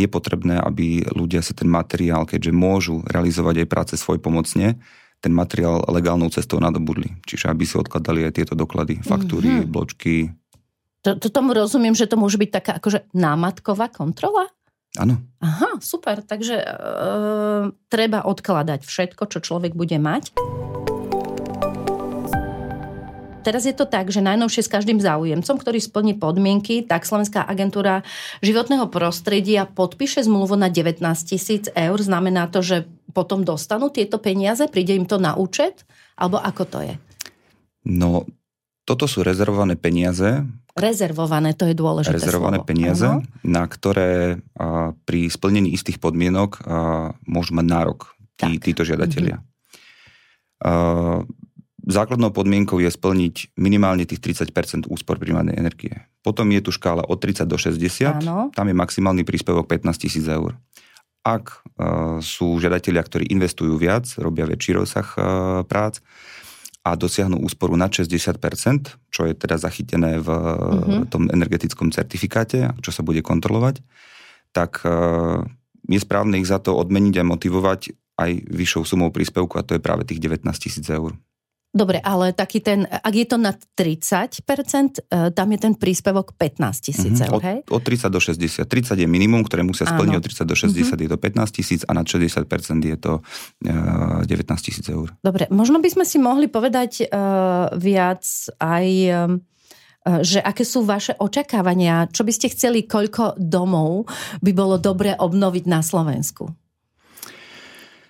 je 0.00 0.08
potrebné, 0.08 0.56
aby 0.64 1.04
ľudia 1.12 1.44
si 1.44 1.52
ten 1.52 1.68
materiál, 1.68 2.24
keďže 2.24 2.56
môžu 2.56 3.04
realizovať 3.04 3.66
aj 3.66 3.68
práce 3.68 3.94
svoj 4.00 4.16
pomocne, 4.16 4.80
ten 5.20 5.34
materiál 5.34 5.84
legálnou 5.92 6.32
cestou 6.32 6.56
nadobudli. 6.56 7.20
Čiže 7.28 7.52
aby 7.52 7.68
si 7.68 7.76
odkladali 7.76 8.24
aj 8.24 8.32
tieto 8.32 8.54
doklady, 8.56 9.04
faktúry, 9.04 9.60
mm-hmm. 9.60 9.68
bločky, 9.68 10.32
to, 11.08 11.16
to 11.16 11.28
tomu 11.32 11.56
rozumiem, 11.56 11.96
že 11.96 12.04
to 12.04 12.20
môže 12.20 12.36
byť 12.36 12.50
taká 12.52 12.72
akože 12.76 13.08
námatková 13.16 13.88
kontrola? 13.88 14.52
Áno. 15.00 15.16
Aha, 15.40 15.80
super. 15.80 16.20
Takže 16.20 16.56
e, 16.60 16.68
treba 17.88 18.28
odkladať 18.28 18.84
všetko, 18.84 19.22
čo 19.32 19.38
človek 19.40 19.72
bude 19.72 19.96
mať. 19.96 20.36
Teraz 23.48 23.64
je 23.64 23.72
to 23.72 23.88
tak, 23.88 24.12
že 24.12 24.20
najnovšie 24.20 24.60
s 24.60 24.68
každým 24.68 25.00
záujemcom, 25.00 25.56
ktorý 25.56 25.80
splní 25.80 26.20
podmienky, 26.20 26.84
tak 26.84 27.08
Slovenská 27.08 27.48
agentúra 27.48 28.04
životného 28.44 28.92
prostredia 28.92 29.64
podpíše 29.64 30.20
zmluvu 30.20 30.60
na 30.60 30.68
19 30.68 31.00
tisíc 31.24 31.72
eur. 31.72 31.96
Znamená 31.96 32.52
to, 32.52 32.60
že 32.60 32.84
potom 33.16 33.48
dostanú 33.48 33.88
tieto 33.88 34.20
peniaze? 34.20 34.68
Príde 34.68 34.92
im 34.92 35.08
to 35.08 35.16
na 35.16 35.32
účet? 35.32 35.88
Alebo 36.20 36.36
ako 36.36 36.62
to 36.68 36.78
je? 36.84 36.94
No, 37.88 38.28
toto 38.84 39.08
sú 39.08 39.24
rezervované 39.24 39.80
peniaze, 39.80 40.44
Rezervované, 40.78 41.52
to 41.58 41.66
je 41.66 41.74
dôležité 41.74 42.14
Rezervované 42.14 42.62
slovo. 42.62 42.70
peniaze, 42.70 43.06
ano. 43.06 43.26
na 43.42 43.66
ktoré 43.66 44.38
a, 44.54 44.94
pri 44.94 45.26
splnení 45.26 45.74
istých 45.74 45.98
podmienok 45.98 46.62
a, 46.62 47.12
môžu 47.26 47.58
mať 47.58 47.66
nárok 47.66 48.14
tí, 48.38 48.62
títo 48.62 48.86
žiadatelia. 48.86 49.42
Mm-hmm. 49.42 50.64
A, 50.64 50.72
základnou 51.88 52.30
podmienkou 52.30 52.78
je 52.78 52.88
splniť 52.88 53.58
minimálne 53.58 54.06
tých 54.06 54.22
30 54.46 54.86
úspor 54.86 55.18
primárnej 55.18 55.58
energie. 55.58 56.06
Potom 56.22 56.46
je 56.54 56.60
tu 56.62 56.70
škála 56.70 57.02
od 57.02 57.18
30 57.18 57.48
do 57.48 57.58
60, 57.58 58.22
ano. 58.22 58.54
tam 58.54 58.66
je 58.70 58.76
maximálny 58.76 59.22
príspevok 59.26 59.66
15 59.66 59.98
tisíc 59.98 60.24
eur. 60.30 60.54
Ak 61.26 61.66
a, 61.76 62.22
sú 62.22 62.62
žiadatelia, 62.62 63.02
ktorí 63.02 63.28
investujú 63.34 63.74
viac, 63.74 64.06
robia 64.16 64.46
väčší 64.46 64.78
rozsah 64.78 65.08
a, 65.18 65.22
prác, 65.66 65.98
a 66.88 66.96
dosiahnu 66.96 67.44
úsporu 67.44 67.76
na 67.76 67.92
60%, 67.92 68.40
čo 69.12 69.22
je 69.28 69.34
teda 69.36 69.60
zachytené 69.60 70.16
v 70.24 70.28
uh-huh. 70.32 71.04
tom 71.12 71.28
energetickom 71.28 71.92
certifikáte, 71.92 72.72
čo 72.80 72.90
sa 72.90 73.04
bude 73.04 73.20
kontrolovať, 73.20 73.84
tak 74.56 74.80
e, 74.82 74.90
je 75.88 76.00
správne 76.00 76.40
ich 76.40 76.48
za 76.48 76.56
to 76.56 76.72
odmeniť 76.72 77.20
a 77.20 77.28
motivovať 77.28 77.80
aj 78.18 78.30
vyššou 78.48 78.82
sumou 78.88 79.12
príspevku 79.12 79.60
a 79.60 79.64
to 79.64 79.76
je 79.76 79.84
práve 79.84 80.08
tých 80.08 80.18
19 80.18 80.48
tisíc 80.56 80.88
eur. 80.88 81.12
Dobre, 81.68 82.00
ale 82.00 82.32
taký 82.32 82.64
ten, 82.64 82.88
ak 82.88 83.12
je 83.12 83.26
to 83.28 83.36
na 83.36 83.52
30%, 83.52 84.40
e, 84.40 85.28
tam 85.36 85.48
je 85.52 85.58
ten 85.60 85.76
príspevok 85.76 86.32
15 86.32 86.80
tisíc 86.80 87.20
mm-hmm. 87.20 87.28
eur, 87.28 87.40
hej? 87.44 87.58
Od, 87.68 87.76
od 87.76 87.82
30 87.84 88.08
do 88.08 88.20
60. 88.24 88.64
30 88.64 88.96
je 88.96 89.04
minimum, 89.04 89.44
ktoré 89.44 89.60
musia 89.60 89.84
splniť, 89.84 90.16
od 90.16 90.24
30 90.24 90.48
do 90.48 90.56
60 90.56 90.72
mm-hmm. 90.72 91.04
je 91.04 91.08
to 91.12 91.18
15 91.20 91.52
tisíc 91.52 91.80
a 91.84 91.92
nad 91.92 92.08
60% 92.08 92.48
je 92.88 92.96
to 92.96 93.20
uh, 93.20 94.24
19 94.24 94.48
tisíc 94.64 94.88
eur. 94.88 95.12
Dobre, 95.20 95.44
možno 95.52 95.84
by 95.84 95.92
sme 95.92 96.04
si 96.08 96.16
mohli 96.16 96.48
povedať 96.48 97.04
uh, 97.04 97.72
viac 97.76 98.24
aj... 98.56 98.86
Um, 99.28 99.44
že 100.08 100.40
aké 100.40 100.64
sú 100.64 100.88
vaše 100.88 101.12
očakávania, 101.20 102.08
čo 102.08 102.24
by 102.24 102.32
ste 102.32 102.48
chceli, 102.48 102.88
koľko 102.88 103.36
domov 103.36 104.08
by 104.40 104.56
bolo 104.56 104.80
dobre 104.80 105.12
obnoviť 105.12 105.68
na 105.68 105.84
Slovensku? 105.84 106.48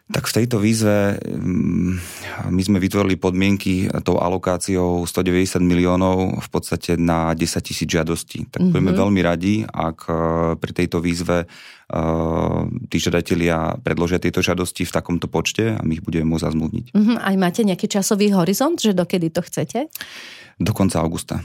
Tak 0.09 0.25
v 0.25 0.37
tejto 0.41 0.57
výzve 0.57 1.21
mm, 1.21 1.93
my 2.49 2.63
sme 2.65 2.81
vytvorili 2.81 3.21
podmienky 3.21 3.93
tou 4.01 4.17
alokáciou 4.17 5.05
190 5.05 5.61
miliónov 5.61 6.41
v 6.41 6.49
podstate 6.49 6.97
na 6.97 7.37
10 7.37 7.45
tisíc 7.61 7.85
žiadostí. 7.85 8.49
Tak 8.49 8.65
mm-hmm. 8.65 8.73
budeme 8.73 8.93
veľmi 8.97 9.21
radi, 9.21 9.55
ak 9.69 9.99
e, 10.09 10.13
pri 10.57 10.73
tejto 10.73 11.05
výzve 11.05 11.45
e, 11.45 11.47
tí 12.89 12.97
žiadatelia 12.97 13.77
predložia 13.85 14.17
tieto 14.17 14.41
žiadosti 14.41 14.89
v 14.89 14.95
takomto 14.97 15.29
počte 15.29 15.77
a 15.77 15.81
my 15.85 16.01
ich 16.01 16.05
budeme 16.05 16.25
môcť 16.33 16.45
zazmluvniť. 16.49 16.87
Mm-hmm. 16.97 17.17
Aj 17.21 17.37
máte 17.37 17.61
nejaký 17.69 17.93
časový 17.93 18.33
horizont, 18.33 18.81
že 18.81 18.97
dokedy 18.97 19.29
to 19.29 19.45
chcete? 19.45 19.93
Do 20.57 20.73
konca 20.73 21.05
augusta. 21.05 21.45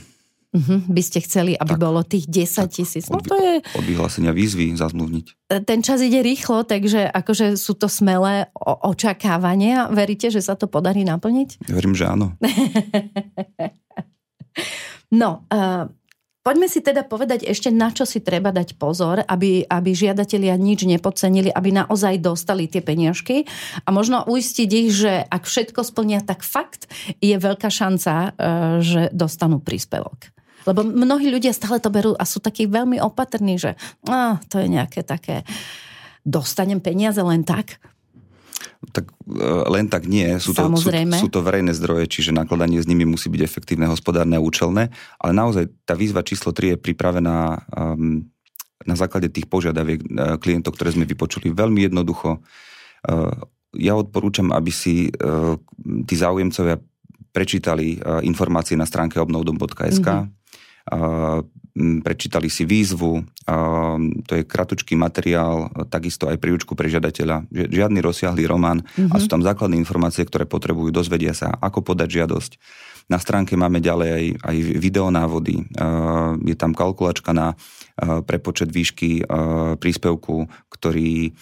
Uh-huh, 0.54 0.86
by 0.86 1.02
ste 1.02 1.26
chceli, 1.26 1.58
aby 1.58 1.74
tak, 1.74 1.82
bolo 1.82 2.06
tých 2.06 2.30
10 2.30 2.70
tisíc. 2.70 3.10
No 3.10 3.18
to 3.18 3.34
je... 3.42 3.66
Od 3.74 3.86
vyhlásenia 3.90 4.30
výzvy 4.30 4.78
zazmluvniť. 4.78 5.50
E, 5.50 5.58
ten 5.66 5.82
čas 5.82 5.98
ide 6.06 6.22
rýchlo, 6.22 6.62
takže 6.62 7.10
akože 7.10 7.58
sú 7.58 7.74
to 7.74 7.90
smelé 7.90 8.54
očakávania. 8.62 9.90
Veríte, 9.90 10.30
že 10.30 10.46
sa 10.46 10.54
to 10.54 10.70
podarí 10.70 11.02
naplniť? 11.10 11.66
Verím, 11.66 11.98
že 11.98 12.06
áno. 12.06 12.38
no, 15.22 15.42
uh, 15.50 15.90
Poďme 16.44 16.68
si 16.68 16.84
teda 16.84 17.08
povedať 17.08 17.48
ešte, 17.48 17.72
na 17.72 17.88
čo 17.88 18.04
si 18.04 18.20
treba 18.20 18.52
dať 18.52 18.76
pozor, 18.76 19.24
aby, 19.24 19.64
aby 19.64 19.96
žiadatelia 19.96 20.60
nič 20.60 20.84
nepodcenili, 20.84 21.48
aby 21.48 21.72
naozaj 21.72 22.20
dostali 22.20 22.68
tie 22.68 22.84
peniažky 22.84 23.48
a 23.88 23.90
možno 23.96 24.28
uistiť 24.28 24.70
ich, 24.76 24.92
že 24.92 25.24
ak 25.24 25.48
všetko 25.48 25.88
splnia, 25.88 26.20
tak 26.20 26.44
fakt 26.44 26.92
je 27.24 27.40
veľká 27.40 27.72
šanca, 27.72 28.12
e, 28.12 28.30
že 28.84 29.02
dostanú 29.16 29.64
príspevok. 29.64 30.33
Lebo 30.64 30.84
mnohí 30.84 31.28
ľudia 31.28 31.52
stále 31.52 31.80
to 31.84 31.92
berú 31.92 32.16
a 32.16 32.24
sú 32.24 32.40
takí 32.40 32.68
veľmi 32.68 33.00
opatrní, 33.04 33.60
že 33.60 33.76
á, 34.08 34.40
to 34.48 34.60
je 34.64 34.68
nejaké 34.72 35.04
také, 35.04 35.44
dostanem 36.24 36.80
peniaze 36.80 37.20
len 37.20 37.44
tak. 37.44 37.80
Tak 38.92 39.12
e, 39.28 39.48
len 39.72 39.88
tak 39.88 40.08
nie. 40.08 40.28
Sú 40.40 40.56
to, 40.56 40.68
sú, 40.76 40.92
sú 40.92 41.28
to 41.32 41.40
verejné 41.44 41.76
zdroje, 41.76 42.08
čiže 42.08 42.36
nakladanie 42.36 42.80
s 42.80 42.88
nimi 42.88 43.04
musí 43.08 43.28
byť 43.32 43.42
efektívne, 43.44 43.88
hospodárne 43.88 44.40
a 44.40 44.44
účelné. 44.44 44.92
Ale 45.20 45.32
naozaj 45.36 45.72
tá 45.88 45.96
výzva 45.96 46.24
číslo 46.24 46.56
3 46.56 46.76
je 46.76 46.78
pripravená 46.80 47.64
um, 47.72 48.28
na 48.84 48.96
základe 48.96 49.32
tých 49.32 49.48
požiadaviek 49.48 50.00
uh, 50.04 50.36
klientov, 50.40 50.76
ktoré 50.76 50.96
sme 50.96 51.08
vypočuli. 51.08 51.52
Veľmi 51.52 51.88
jednoducho. 51.88 52.44
Uh, 53.08 53.36
ja 53.76 53.96
odporúčam, 53.96 54.52
aby 54.52 54.72
si 54.72 55.12
uh, 55.12 55.56
tí 56.04 56.16
záujemcovia 56.16 56.80
prečítali 57.34 57.98
informácie 58.22 58.78
na 58.78 58.86
stránke 58.86 59.18
obnovdom.sk. 59.18 60.06
Mm-hmm 60.06 60.43
prečítali 62.06 62.54
si 62.54 62.70
výzvu, 62.70 63.26
to 64.30 64.32
je 64.38 64.46
kratučký 64.46 64.94
materiál, 64.94 65.74
takisto 65.90 66.30
aj 66.30 66.38
príučku 66.38 66.78
pre 66.78 66.86
žiadateľa, 66.86 67.50
žiadny 67.50 67.98
rozsiahlý 67.98 68.46
román. 68.46 68.86
Mm-hmm. 68.86 69.10
a 69.10 69.16
sú 69.18 69.26
tam 69.26 69.42
základné 69.42 69.80
informácie, 69.82 70.22
ktoré 70.22 70.46
potrebujú, 70.46 70.94
dozvedia 70.94 71.34
sa, 71.34 71.50
ako 71.58 71.82
podať 71.82 72.22
žiadosť. 72.22 72.52
Na 73.10 73.20
stránke 73.20 73.58
máme 73.60 73.84
ďalej 73.84 74.10
aj, 74.16 74.26
aj 74.48 74.58
videonávody, 74.80 75.56
je 76.46 76.56
tam 76.56 76.72
kalkulačka 76.72 77.36
na 77.36 77.58
prepočet 78.24 78.72
výšky 78.72 79.28
príspevku, 79.82 80.48
ktorý 80.72 81.36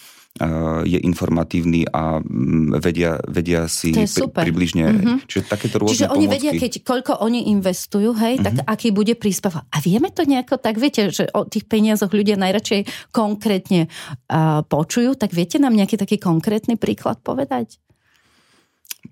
je 0.88 0.98
informatívny 1.04 1.84
a 1.92 2.16
mm, 2.16 2.80
vedia, 2.80 3.20
vedia 3.28 3.68
si 3.68 3.92
pri, 3.92 4.08
približne. 4.32 4.84
Mm-hmm. 4.88 5.16
Čiže 5.28 5.42
takéto 5.44 5.76
rôzne 5.76 5.92
Čiže 5.92 6.08
oni 6.08 6.24
pomocky. 6.24 6.34
vedia, 6.40 6.52
keď, 6.56 6.72
koľko 6.88 7.12
oni 7.20 7.52
investujú, 7.52 8.16
hej, 8.16 8.40
mm-hmm. 8.40 8.46
tak 8.48 8.54
mhm. 8.64 8.64
aký 8.64 8.88
bude 8.96 9.12
príspevok. 9.12 9.68
A 9.68 9.76
vieme 9.84 10.08
to 10.08 10.24
nejako 10.24 10.56
tak, 10.56 10.80
viete, 10.80 11.12
že 11.12 11.28
o 11.36 11.44
tých 11.44 11.68
peniazoch 11.68 12.08
ľudia 12.08 12.40
najradšej 12.40 13.12
konkrétne 13.12 13.92
uh, 14.32 14.64
počujú, 14.64 15.20
tak 15.20 15.36
viete 15.36 15.60
nám 15.60 15.76
nejaký 15.76 16.00
taký 16.00 16.16
konkrétny 16.16 16.80
príklad 16.80 17.20
povedať? 17.20 17.76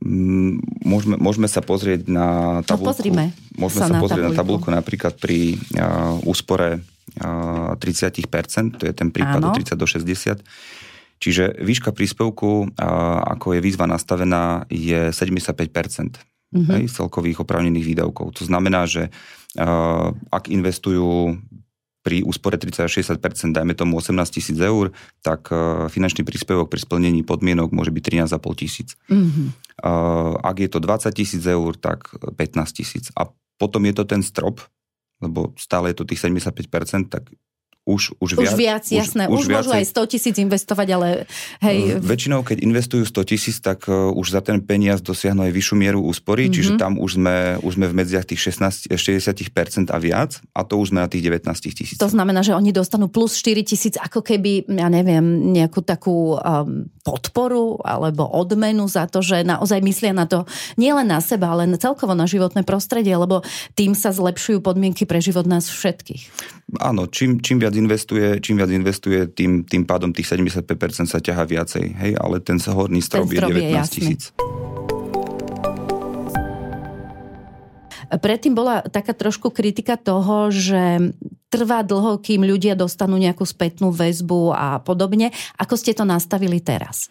Mm, 0.01 0.65
môžeme, 0.89 1.21
môžeme 1.21 1.53
sa 1.53 1.61
pozrieť 1.61 2.09
na 2.09 2.59
no, 2.59 2.67
tabulku. 2.67 2.97
No 3.13 3.29
môžeme 3.69 3.85
sa, 3.85 3.93
sa 3.93 4.01
pozrieť 4.01 4.25
tabulku. 4.25 4.33
na 4.33 4.41
tabulku 4.41 4.69
napríklad 4.73 5.15
pri 5.21 5.61
uh, 5.77 6.17
úspore 6.25 6.81
uh, 7.21 7.77
30%, 7.77 8.81
to 8.81 8.89
je 8.89 8.95
ten 8.97 9.13
prípad 9.13 9.45
Áno. 9.45 9.53
od 9.53 9.61
30 9.61 9.77
do 9.77 9.85
60 9.85 10.41
Čiže 11.21 11.61
výška 11.61 11.93
príspevku, 11.93 12.81
ako 13.29 13.53
je 13.53 13.61
výzva 13.61 13.85
nastavená, 13.85 14.65
je 14.73 15.13
75% 15.13 15.69
mm-hmm. 15.69 16.65
hej, 16.73 16.85
celkových 16.89 17.45
oprávnených 17.45 17.85
výdavkov. 17.93 18.41
To 18.41 18.49
znamená, 18.49 18.89
že 18.89 19.13
ak 20.33 20.49
investujú 20.49 21.37
pri 22.01 22.25
úspore 22.25 22.57
30-60%, 22.57 23.53
dajme 23.53 23.77
tomu 23.77 24.01
18 24.01 24.17
tisíc 24.33 24.57
eur, 24.57 24.97
tak 25.21 25.53
finančný 25.93 26.25
príspevok 26.25 26.73
pri 26.73 26.81
splnení 26.81 27.21
podmienok 27.21 27.77
môže 27.77 27.93
byť 27.93 28.25
13,5 28.25 28.41
tisíc. 28.57 28.97
Mm-hmm. 29.13 29.49
Ak 30.41 30.57
je 30.57 30.69
to 30.73 30.81
20 30.81 31.13
tisíc 31.13 31.45
eur, 31.45 31.77
tak 31.77 32.09
15 32.17 32.73
tisíc. 32.73 33.13
A 33.13 33.29
potom 33.61 33.85
je 33.85 33.93
to 33.93 34.09
ten 34.09 34.25
strop, 34.25 34.65
lebo 35.21 35.53
stále 35.61 35.93
je 35.93 36.01
to 36.01 36.09
tých 36.09 36.25
75%, 36.25 37.13
tak 37.13 37.29
už, 37.89 38.13
už, 38.21 38.37
už 38.37 38.53
viac, 38.55 38.85
viac 38.85 38.85
jasné. 38.85 39.25
Už, 39.27 39.45
už, 39.45 39.47
už 39.49 39.55
môžu 39.57 39.71
aj 39.73 39.85
100 39.89 40.13
tisíc 40.13 40.35
investovať, 40.37 40.89
ale 40.93 41.09
hej. 41.65 41.97
Väčšinou, 41.99 42.45
keď 42.45 42.61
investujú 42.61 43.09
100 43.09 43.31
tisíc, 43.33 43.57
tak 43.59 43.89
uh, 43.89 44.13
už 44.13 44.37
za 44.37 44.45
ten 44.45 44.61
peniaz 44.61 45.01
dosiahnu 45.01 45.49
aj 45.49 45.53
vyššiu 45.53 45.77
mieru 45.81 46.01
úspory, 46.05 46.47
mm-hmm. 46.47 46.55
čiže 46.55 46.73
tam 46.77 47.01
už 47.01 47.17
sme, 47.17 47.37
už 47.65 47.73
sme 47.81 47.87
v 47.89 47.95
medziach 47.97 48.29
tých 48.29 48.53
16, 48.53 48.93
60% 48.93 49.89
a 49.89 49.99
viac 49.99 50.45
a 50.53 50.61
to 50.63 50.77
už 50.77 50.93
sme 50.93 51.01
na 51.01 51.09
tých 51.09 51.25
19 51.25 51.49
tisíc. 51.73 51.97
To 51.97 52.13
znamená, 52.13 52.45
že 52.45 52.53
oni 52.53 52.71
dostanú 52.71 53.09
plus 53.09 53.41
4 53.41 53.65
tisíc 53.65 53.95
ako 53.97 54.21
keby, 54.21 54.69
ja 54.69 54.93
neviem, 54.93 55.51
nejakú 55.57 55.81
takú 55.81 56.37
um, 56.37 56.85
podporu 57.11 57.83
alebo 57.83 58.23
odmenu 58.23 58.87
za 58.87 59.11
to, 59.11 59.19
že 59.19 59.43
naozaj 59.43 59.83
myslia 59.83 60.15
na 60.15 60.31
to 60.31 60.47
nielen 60.79 61.11
na 61.11 61.19
seba, 61.19 61.51
ale 61.51 61.67
celkovo 61.75 62.15
na 62.15 62.31
životné 62.31 62.63
prostredie, 62.63 63.19
lebo 63.19 63.43
tým 63.75 63.99
sa 63.99 64.15
zlepšujú 64.15 64.63
podmienky 64.63 65.11
pre 65.11 65.19
život 65.19 65.51
nás 65.51 65.67
všetkých. 65.67 66.31
Áno, 66.79 67.11
čím, 67.11 67.43
čím 67.43 67.59
viac 67.59 67.75
investuje, 67.75 68.39
čím 68.39 68.63
viac 68.63 68.71
investuje, 68.71 69.27
tým, 69.27 69.67
tým 69.67 69.83
pádom 69.83 70.15
tých 70.15 70.31
75% 70.31 71.11
sa 71.11 71.19
ťaha 71.19 71.43
viacej, 71.43 71.87
hej, 71.99 72.13
ale 72.15 72.39
ten 72.39 72.63
horný 72.63 73.03
strop, 73.03 73.27
ten 73.27 73.43
strop 73.43 73.51
je 73.51 73.75
19 73.75 73.91
tisíc. 73.91 74.31
Predtým 78.11 78.59
bola 78.59 78.83
taká 78.83 79.15
trošku 79.15 79.55
kritika 79.55 79.95
toho, 79.95 80.51
že 80.51 81.15
trvá 81.47 81.87
dlho, 81.87 82.19
kým 82.19 82.43
ľudia 82.43 82.75
dostanú 82.75 83.19
nejakú 83.19 83.47
spätnú 83.47 83.95
väzbu 83.95 84.51
a 84.55 84.83
podobne. 84.83 85.31
Ako 85.59 85.79
ste 85.79 85.95
to 85.95 86.03
nastavili 86.03 86.59
teraz? 86.59 87.07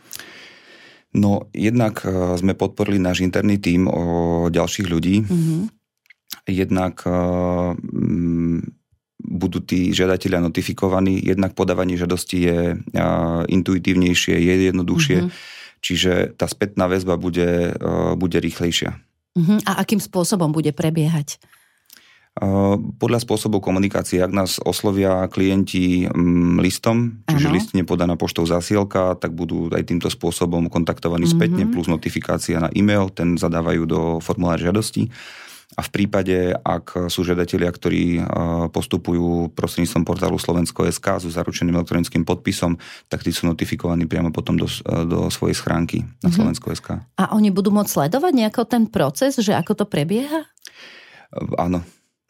No, 1.15 1.49
jednak 1.55 2.03
e, 2.05 2.37
sme 2.37 2.53
podporili 2.53 3.01
náš 3.01 3.25
interný 3.25 3.57
tím 3.57 3.89
o 3.89 4.03
ďalších 4.51 4.87
ľudí. 4.87 5.25
Mm-hmm. 5.25 5.61
Jednak 6.51 7.01
e, 7.03 7.11
budú 9.19 9.59
tí 9.65 9.89
žiadatelia 9.91 10.39
notifikovaní, 10.39 11.19
jednak 11.19 11.57
podávanie 11.57 11.99
žiadosti 11.99 12.37
je 12.39 12.57
intuitívnejšie, 13.51 14.35
je 14.39 14.53
jednoduchšie, 14.71 15.17
mm-hmm. 15.19 15.35
čiže 15.83 16.11
tá 16.39 16.47
spätná 16.47 16.87
väzba 16.87 17.19
bude, 17.19 17.75
bude 18.15 18.39
rýchlejšia. 18.39 18.95
Uh-huh. 19.39 19.63
A 19.63 19.79
akým 19.79 20.03
spôsobom 20.03 20.51
bude 20.51 20.75
prebiehať? 20.75 21.39
Podľa 22.99 23.19
spôsobov 23.19 23.59
komunikácie, 23.59 24.23
ak 24.23 24.31
nás 24.31 24.63
oslovia 24.63 25.27
klienti 25.27 26.07
listom, 26.59 27.19
čiže 27.27 27.47
ano. 27.51 27.55
list 27.55 27.75
nepodaná 27.75 28.15
poštou 28.15 28.47
zasielka, 28.47 29.19
tak 29.19 29.35
budú 29.35 29.67
aj 29.75 29.83
týmto 29.83 30.07
spôsobom 30.07 30.71
kontaktovaní 30.71 31.27
uh-huh. 31.27 31.35
spätne, 31.35 31.67
plus 31.67 31.91
notifikácia 31.91 32.63
na 32.63 32.71
e-mail, 32.71 33.11
ten 33.11 33.35
zadávajú 33.35 33.83
do 33.83 34.01
formulára 34.23 34.71
žiadosti. 34.71 35.11
A 35.77 35.85
v 35.85 35.89
prípade, 35.93 36.57
ak 36.65 37.13
sú 37.13 37.21
žiadatelia, 37.21 37.69
ktorí 37.69 38.25
postupujú 38.73 39.53
prostredníctvom 39.53 40.01
portálu 40.01 40.41
Slovensko.sk 40.41 41.21
so 41.21 41.29
zaručeným 41.29 41.77
elektronickým 41.77 42.25
podpisom, 42.25 42.73
tak 43.05 43.21
tí 43.21 43.29
sú 43.29 43.45
notifikovaní 43.45 44.09
priamo 44.09 44.33
potom 44.33 44.57
do, 44.57 44.65
do 45.05 45.29
svojej 45.29 45.53
schránky 45.53 46.01
na 46.01 46.27
mm-hmm. 46.27 46.33
Slovensko.sk. 46.33 46.89
A 47.21 47.37
oni 47.37 47.53
budú 47.53 47.69
môcť 47.69 47.85
sledovať 47.85 48.33
nejako 48.33 48.61
ten 48.65 48.89
proces, 48.89 49.37
že 49.37 49.53
ako 49.53 49.77
to 49.77 49.85
prebieha? 49.85 50.49
Áno, 51.61 51.85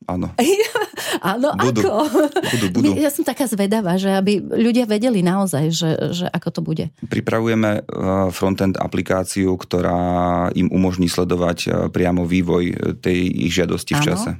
Áno. 0.07 0.31
Áno, 1.35 1.51
budú, 1.59 1.83
ako? 1.83 1.91
Budú, 2.39 2.67
budú. 2.71 2.89
Ja 2.95 3.11
som 3.11 3.27
taká 3.27 3.49
zvedavá, 3.49 3.99
že 3.99 4.15
aby 4.15 4.39
ľudia 4.39 4.87
vedeli 4.87 5.19
naozaj, 5.19 5.65
že, 5.73 5.89
že 6.15 6.25
ako 6.31 6.49
to 6.55 6.61
bude. 6.63 6.85
Pripravujeme 7.03 7.83
uh, 7.83 8.31
frontend 8.31 8.79
aplikáciu, 8.79 9.59
ktorá 9.59 10.47
im 10.55 10.71
umožní 10.71 11.11
sledovať 11.11 11.57
uh, 11.67 11.71
priamo 11.91 12.23
vývoj 12.23 12.63
uh, 12.71 12.75
tej 12.95 13.19
ich 13.49 13.51
žiadosti 13.51 13.99
v 13.99 14.01
čase. 14.05 14.31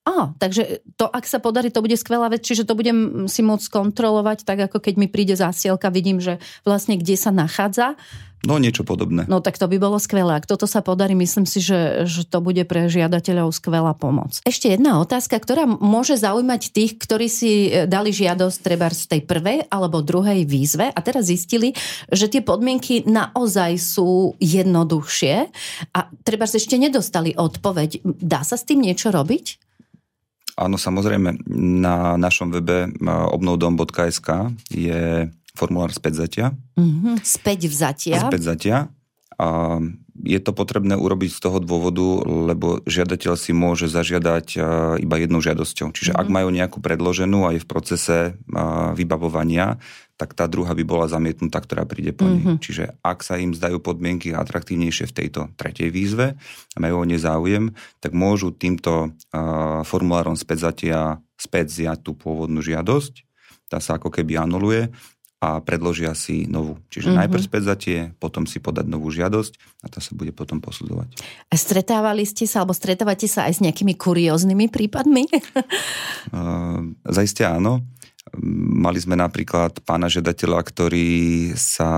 Á, 0.00 0.32
takže 0.40 0.80
to, 0.96 1.06
ak 1.06 1.28
sa 1.28 1.38
podarí, 1.38 1.68
to 1.68 1.84
bude 1.84 1.94
skvelá 1.94 2.32
vec, 2.32 2.40
čiže 2.40 2.64
to 2.64 2.72
budem 2.72 3.28
si 3.28 3.44
môcť 3.44 3.68
kontrolovať, 3.68 4.48
tak 4.48 4.58
ako 4.66 4.80
keď 4.80 4.94
mi 4.96 5.06
príde 5.12 5.36
zásielka, 5.36 5.92
vidím, 5.92 6.18
že 6.24 6.40
vlastne 6.64 6.96
kde 6.96 7.14
sa 7.20 7.28
nachádza. 7.28 8.00
No 8.40 8.56
niečo 8.56 8.88
podobné. 8.88 9.28
No 9.28 9.44
tak 9.44 9.60
to 9.60 9.68
by 9.68 9.76
bolo 9.76 10.00
skvelé. 10.00 10.32
Ak 10.32 10.48
toto 10.48 10.64
sa 10.64 10.80
podarí, 10.80 11.12
myslím 11.12 11.44
si, 11.44 11.60
že, 11.60 12.08
že 12.08 12.24
to 12.24 12.40
bude 12.40 12.64
pre 12.64 12.88
žiadateľov 12.88 13.52
skvelá 13.52 13.92
pomoc. 13.92 14.40
Ešte 14.48 14.72
jedna 14.72 14.96
otázka, 15.04 15.36
ktorá 15.36 15.68
môže 15.68 16.16
zaujímať 16.16 16.72
tých, 16.72 16.96
ktorí 16.96 17.28
si 17.28 17.68
e, 17.68 17.84
dali 17.84 18.16
žiadosť 18.16 18.58
treba 18.64 18.88
z 18.88 19.04
tej 19.12 19.20
prvej 19.28 19.68
alebo 19.68 20.00
druhej 20.00 20.48
výzve 20.48 20.88
a 20.88 20.98
teraz 21.04 21.28
zistili, 21.28 21.76
že 22.08 22.32
tie 22.32 22.40
podmienky 22.40 23.04
naozaj 23.04 23.76
sú 23.76 24.32
jednoduchšie 24.40 25.34
a 25.92 26.00
treba 26.24 26.48
ešte 26.48 26.80
nedostali 26.80 27.36
odpoveď. 27.36 28.00
Dá 28.04 28.40
sa 28.40 28.56
s 28.56 28.64
tým 28.64 28.80
niečo 28.80 29.12
robiť? 29.12 29.70
Áno, 30.60 30.76
samozrejme. 30.76 31.40
Na 31.80 32.20
našom 32.20 32.52
webe 32.52 32.92
obnovdom.sk 33.08 34.52
je 34.68 35.32
formulár 35.56 35.90
späť 35.90 36.26
zatia. 36.26 36.46
Mm-hmm. 36.78 37.14
Späť 37.22 37.66
vzatia. 37.70 38.18
Späť 38.22 38.42
zatia. 38.46 38.76
A 39.40 39.80
je 40.20 40.36
to 40.36 40.52
potrebné 40.52 41.00
urobiť 41.00 41.32
z 41.32 41.40
toho 41.40 41.64
dôvodu, 41.64 42.28
lebo 42.28 42.84
žiadateľ 42.84 43.40
si 43.40 43.56
môže 43.56 43.88
zažiadať 43.88 44.60
iba 45.00 45.16
jednou 45.16 45.40
žiadosťou. 45.40 45.96
Čiže 45.96 46.12
mm-hmm. 46.12 46.28
ak 46.28 46.28
majú 46.28 46.48
nejakú 46.52 46.78
predloženú 46.84 47.48
a 47.48 47.56
je 47.56 47.64
v 47.64 47.70
procese 47.70 48.36
vybavovania, 49.00 49.80
tak 50.20 50.36
tá 50.36 50.44
druhá 50.44 50.76
by 50.76 50.84
bola 50.84 51.08
zamietnutá, 51.08 51.64
ktorá 51.64 51.88
príde 51.88 52.12
po 52.12 52.28
nej. 52.28 52.44
Mm-hmm. 52.44 52.60
Čiže 52.60 52.84
ak 53.00 53.24
sa 53.24 53.40
im 53.40 53.56
zdajú 53.56 53.80
podmienky 53.80 54.36
atraktívnejšie 54.36 55.08
v 55.08 55.16
tejto 55.16 55.40
tretej 55.56 55.88
výzve 55.88 56.36
a 56.76 56.76
majú 56.76 57.00
o 57.00 57.08
ne 57.08 57.16
záujem, 57.16 57.72
tak 58.04 58.12
môžu 58.12 58.52
týmto 58.52 59.08
uh, 59.08 59.80
formulárom 59.88 60.36
späť 60.36 60.68
zatia 60.68 61.24
späť 61.40 61.72
zjať 61.72 62.04
tú 62.04 62.12
pôvodnú 62.12 62.60
žiadosť, 62.60 63.24
tá 63.72 63.80
sa 63.80 63.96
ako 63.96 64.12
keby 64.12 64.36
anuluje 64.36 64.92
a 65.40 65.64
predložia 65.64 66.12
si 66.12 66.44
novú. 66.44 66.76
Čiže 66.92 67.10
mm-hmm. 67.10 67.20
najprv 67.24 67.42
späť 67.42 67.62
zatie, 67.64 67.98
potom 68.20 68.44
si 68.44 68.60
podať 68.60 68.84
novú 68.84 69.08
žiadosť 69.08 69.56
a 69.80 69.86
tá 69.88 69.96
sa 69.96 70.12
bude 70.12 70.36
potom 70.36 70.60
posudzovať. 70.60 71.16
A 71.48 71.54
stretávali 71.56 72.28
ste 72.28 72.44
sa, 72.44 72.60
alebo 72.60 72.76
stretávate 72.76 73.24
sa 73.24 73.48
aj 73.48 73.56
s 73.56 73.60
nejakými 73.64 73.96
kurióznymi 73.96 74.68
prípadmi? 74.68 75.24
uh, 76.36 76.84
Zajistia 77.08 77.56
áno. 77.56 77.80
Mali 78.36 79.00
sme 79.00 79.16
napríklad 79.16 79.80
pána 79.82 80.06
žiadateľa, 80.06 80.60
ktorý 80.60 81.10
sa 81.56 81.88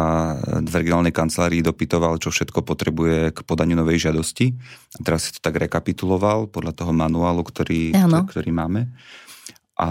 v 0.62 0.72
regionálnej 0.72 1.12
kancelárii 1.12 1.66
dopytoval, 1.66 2.22
čo 2.22 2.31
všetko 2.31 2.62
potrebuje 2.62 3.35
k 3.35 3.38
podaniu 3.42 3.74
novej 3.74 4.07
žiadosti. 4.07 4.55
A 4.96 4.98
teraz 5.02 5.28
si 5.28 5.31
to 5.35 5.42
tak 5.42 5.59
rekapituloval 5.59 6.46
podľa 6.46 6.78
toho 6.78 6.94
manuálu, 6.94 7.42
ktorý, 7.42 7.90
ktorý 8.33 8.50
máme. 8.55 8.88
A 9.76 9.90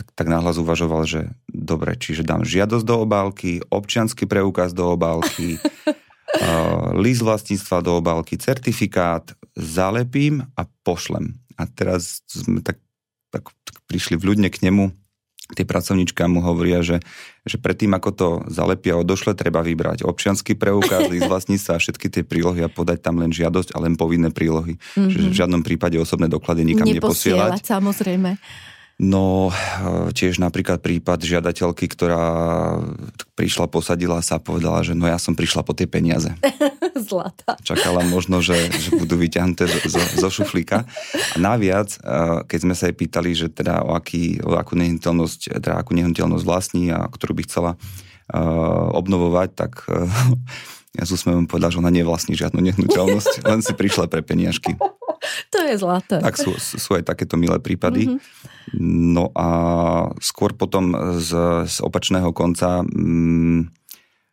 tak, 0.00 0.16
tak 0.16 0.26
náhlas 0.32 0.56
uvažoval, 0.56 1.04
že 1.04 1.28
dobre, 1.44 1.92
čiže 2.00 2.24
dám 2.24 2.40
žiadosť 2.40 2.88
do 2.88 2.96
obálky, 3.04 3.60
občianský 3.68 4.24
preukaz 4.24 4.72
do 4.72 4.96
obálky, 4.96 5.60
uh, 6.40 6.96
list 6.96 7.20
vlastníctva 7.20 7.84
do 7.84 8.00
obálky, 8.00 8.40
certifikát, 8.40 9.36
zalepím 9.52 10.48
a 10.56 10.64
pošlem. 10.80 11.36
A 11.60 11.68
teraz 11.68 12.24
sme 12.32 12.64
tak, 12.64 12.80
tak, 13.28 13.52
tak 13.68 13.76
prišli 13.84 14.16
vľudne 14.16 14.48
k 14.48 14.64
nemu 14.64 14.96
tie 15.54 15.66
pracovníčka 15.66 16.30
mu 16.30 16.46
hovoria, 16.46 16.78
že, 16.82 17.02
že 17.42 17.58
predtým, 17.58 17.90
ako 17.98 18.10
to 18.14 18.28
zalepia 18.46 18.94
odošle, 18.94 19.34
treba 19.34 19.66
vybrať 19.66 20.06
občianský 20.06 20.54
preukaz, 20.54 21.10
list 21.10 21.26
vlastníctva 21.32 21.74
a 21.76 21.82
všetky 21.82 22.06
tie 22.06 22.22
prílohy 22.22 22.62
a 22.62 22.70
podať 22.70 23.02
tam 23.02 23.18
len 23.18 23.34
žiadosť 23.34 23.74
a 23.74 23.82
len 23.82 23.98
povinné 23.98 24.30
prílohy. 24.30 24.78
Mm-hmm. 24.78 25.10
Čiže 25.10 25.26
v 25.26 25.38
žiadnom 25.42 25.62
prípade 25.66 25.98
osobné 25.98 26.30
doklady 26.30 26.62
nikam 26.62 26.86
neposielať. 26.86 27.66
samozrejme. 27.66 28.38
No 29.00 29.48
tiež 30.12 30.36
napríklad 30.36 30.84
prípad 30.84 31.24
žiadateľky, 31.24 31.88
ktorá 31.88 32.20
prišla, 33.32 33.72
posadila 33.72 34.20
sa 34.20 34.36
a 34.36 34.44
povedala, 34.44 34.84
že 34.84 34.92
no 34.92 35.08
ja 35.08 35.16
som 35.16 35.32
prišla 35.32 35.64
po 35.64 35.72
tie 35.72 35.88
peniaze. 35.88 36.36
Zlata. 37.08 37.56
Čakala 37.64 38.04
možno, 38.04 38.44
že, 38.44 38.68
že 38.68 38.92
budú 38.92 39.16
vyťahnuté 39.16 39.64
zo, 39.88 40.00
zo 40.20 40.28
šuflíka. 40.28 40.84
A 41.32 41.36
naviac, 41.40 41.96
keď 42.44 42.58
sme 42.60 42.76
sa 42.76 42.92
jej 42.92 42.96
pýtali, 43.00 43.32
že 43.32 43.48
teda 43.48 43.88
o, 43.88 43.96
aký, 43.96 44.36
o 44.44 44.52
akú 44.52 44.76
nehnuteľnosť, 44.76 45.64
teda 45.64 45.80
akú 45.80 45.96
nehnuteľnosť 45.96 46.44
vlastní 46.44 46.92
a 46.92 47.08
ktorú 47.08 47.40
by 47.40 47.42
chcela 47.48 47.70
uh, 47.80 48.88
obnovovať, 49.00 49.48
tak 49.56 49.88
uh, 49.88 50.12
ja 50.90 51.06
s 51.06 51.14
úsmevom 51.14 51.46
povedal, 51.46 51.70
že 51.70 51.78
ona 51.78 51.94
nevlastní 51.94 52.34
žiadnu 52.34 52.58
nehnuteľnosť, 52.58 53.42
len 53.50 53.60
si 53.62 53.72
prišla 53.74 54.10
pre 54.10 54.26
peniažky. 54.26 54.74
To 55.52 55.58
je 55.62 55.74
zlaté. 55.76 56.18
Tak 56.18 56.34
sú, 56.40 56.56
sú 56.56 56.90
aj 56.96 57.06
takéto 57.06 57.36
milé 57.36 57.60
prípady. 57.60 58.08
Mm-hmm. 58.08 58.18
No 59.14 59.30
a 59.36 59.48
skôr 60.18 60.56
potom 60.56 60.96
z, 61.20 61.30
z 61.68 61.76
opačného 61.84 62.32
konca 62.32 62.82
mm, 62.82 63.68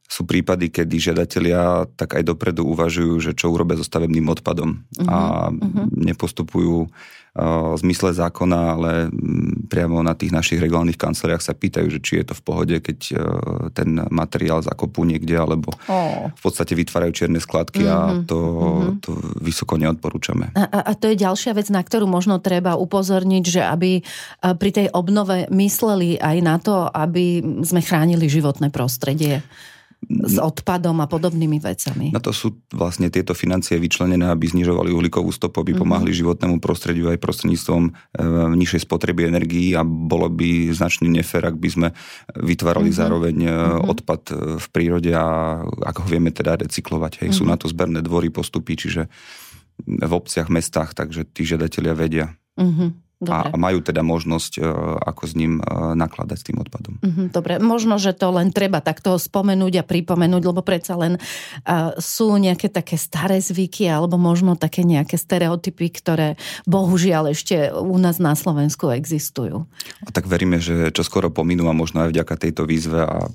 sú 0.08 0.24
prípady, 0.24 0.72
kedy 0.72 1.12
žiadatelia 1.12 1.84
tak 2.00 2.16
aj 2.16 2.24
dopredu 2.24 2.64
uvažujú, 2.64 3.20
že 3.20 3.32
čo 3.36 3.52
urobia 3.52 3.76
so 3.76 3.84
stavebným 3.84 4.32
odpadom 4.32 4.88
uh-huh, 4.88 5.04
a 5.04 5.20
uh-huh. 5.52 5.86
nepostupujú 5.92 6.88
v 7.38 7.78
zmysle 7.86 8.18
zákona, 8.18 8.60
ale 8.74 8.92
mm, 9.14 9.70
priamo 9.70 10.02
na 10.02 10.18
tých 10.18 10.34
našich 10.34 10.58
regionálnych 10.58 10.98
kanceláriách 10.98 11.46
sa 11.46 11.54
pýtajú, 11.54 11.88
že 11.94 12.00
či 12.02 12.14
je 12.22 12.26
to 12.26 12.34
v 12.34 12.44
pohode, 12.44 12.76
keď 12.82 13.00
uh, 13.14 13.20
ten 13.78 14.02
materiál 14.10 14.66
zakopú 14.66 15.06
niekde, 15.06 15.38
alebo 15.38 15.70
oh. 15.86 16.34
v 16.34 16.42
podstate 16.42 16.74
vytvárajú 16.74 17.14
čierne 17.14 17.38
skladky 17.38 17.86
mm-hmm. 17.86 17.94
a 17.94 18.00
mhm. 18.10 18.24
to, 18.26 18.40
mm-hmm. 18.42 18.98
to 19.06 19.12
vysoko 19.38 19.78
neodporúčame. 19.78 20.50
A, 20.58 20.66
a 20.82 20.92
to 20.98 21.14
je 21.14 21.22
ďalšia 21.22 21.54
vec, 21.54 21.70
na 21.70 21.86
ktorú 21.86 22.10
možno 22.10 22.42
treba 22.42 22.74
upozorniť, 22.74 23.44
že 23.46 23.62
aby 23.62 24.02
pri 24.42 24.72
tej 24.74 24.88
obnove 24.92 25.46
mysleli 25.54 26.18
aj 26.18 26.38
na 26.42 26.58
to, 26.58 26.90
aby 26.90 27.42
sme 27.62 27.86
chránili 27.86 28.26
životné 28.26 28.74
prostredie 28.74 29.46
s 30.08 30.38
odpadom 30.40 31.02
a 31.04 31.10
podobnými 31.10 31.58
vecami. 31.58 32.14
Na 32.14 32.22
to 32.22 32.30
sú 32.30 32.62
vlastne 32.70 33.10
tieto 33.10 33.34
financie 33.34 33.76
vyčlenené, 33.82 34.30
aby 34.30 34.46
znižovali 34.48 34.94
uhlíkovú 34.94 35.34
stopu, 35.34 35.60
aby 35.60 35.74
mm-hmm. 35.74 35.84
pomáhali 35.84 36.12
životnému 36.14 36.62
prostrediu 36.62 37.10
aj 37.12 37.20
prostredníctvom 37.20 37.84
e, 37.90 37.92
nižšej 38.56 38.86
spotreby 38.88 39.28
energií 39.28 39.74
a 39.74 39.82
bolo 39.84 40.30
by 40.30 40.70
značný 40.72 41.10
nefer, 41.10 41.44
ak 41.44 41.58
by 41.58 41.70
sme 41.70 41.88
vytvárali 42.38 42.94
mm-hmm. 42.94 43.02
zároveň 43.04 43.36
mm-hmm. 43.42 43.90
odpad 43.90 44.22
e, 44.30 44.34
v 44.62 44.68
prírode 44.70 45.12
a 45.12 45.26
ako 45.66 46.00
ho 46.06 46.10
vieme 46.14 46.30
teda 46.30 46.62
recyklovať. 46.62 47.26
Hej. 47.26 47.34
Mm-hmm. 47.34 47.40
Sú 47.42 47.44
mhm. 47.44 47.52
na 47.52 47.58
to 47.58 47.66
zberné 47.68 48.00
dvory, 48.06 48.30
postupy, 48.30 48.78
čiže 48.78 49.10
v 49.86 50.14
obciach, 50.14 50.50
mestách, 50.50 50.94
takže 50.94 51.26
tí 51.26 51.46
žiadatelia 51.46 51.94
vedia. 51.98 52.26
Mm-hmm. 52.58 53.07
Dobre. 53.18 53.50
A 53.50 53.58
majú 53.58 53.82
teda 53.82 54.06
možnosť, 54.06 54.62
e, 54.62 54.70
ako 55.02 55.24
s 55.26 55.34
ním 55.34 55.58
e, 55.58 55.66
nakladať 55.98 56.38
s 56.38 56.46
tým 56.46 56.62
odpadom. 56.62 57.02
Mhm, 57.02 57.24
dobre, 57.34 57.58
možno, 57.58 57.98
že 57.98 58.14
to 58.14 58.30
len 58.30 58.54
treba 58.54 58.78
takto 58.78 59.18
spomenúť 59.18 59.82
a 59.82 59.88
pripomenúť, 59.88 60.44
lebo 60.46 60.62
predsa 60.62 60.94
len 60.94 61.18
uh, 61.18 61.98
sú 61.98 62.38
nejaké 62.38 62.70
také 62.70 62.94
staré 62.94 63.42
zvyky 63.42 63.90
alebo 63.90 64.22
možno 64.22 64.54
také 64.54 64.86
nejaké 64.86 65.18
stereotypy, 65.18 65.90
ktoré 65.98 66.38
bohužiaľ 66.70 67.34
ešte 67.34 67.74
u 67.74 67.98
nás 67.98 68.22
na 68.22 68.38
Slovensku 68.38 68.94
existujú. 68.94 69.66
A 70.06 70.10
tak 70.14 70.30
veríme, 70.30 70.62
že 70.62 70.94
čo 70.94 71.02
skoro 71.02 71.34
pominú 71.34 71.66
a 71.68 71.74
možno 71.74 72.06
aj 72.06 72.14
vďaka 72.14 72.36
tejto 72.38 72.70
výzve 72.70 73.02
a 73.02 73.26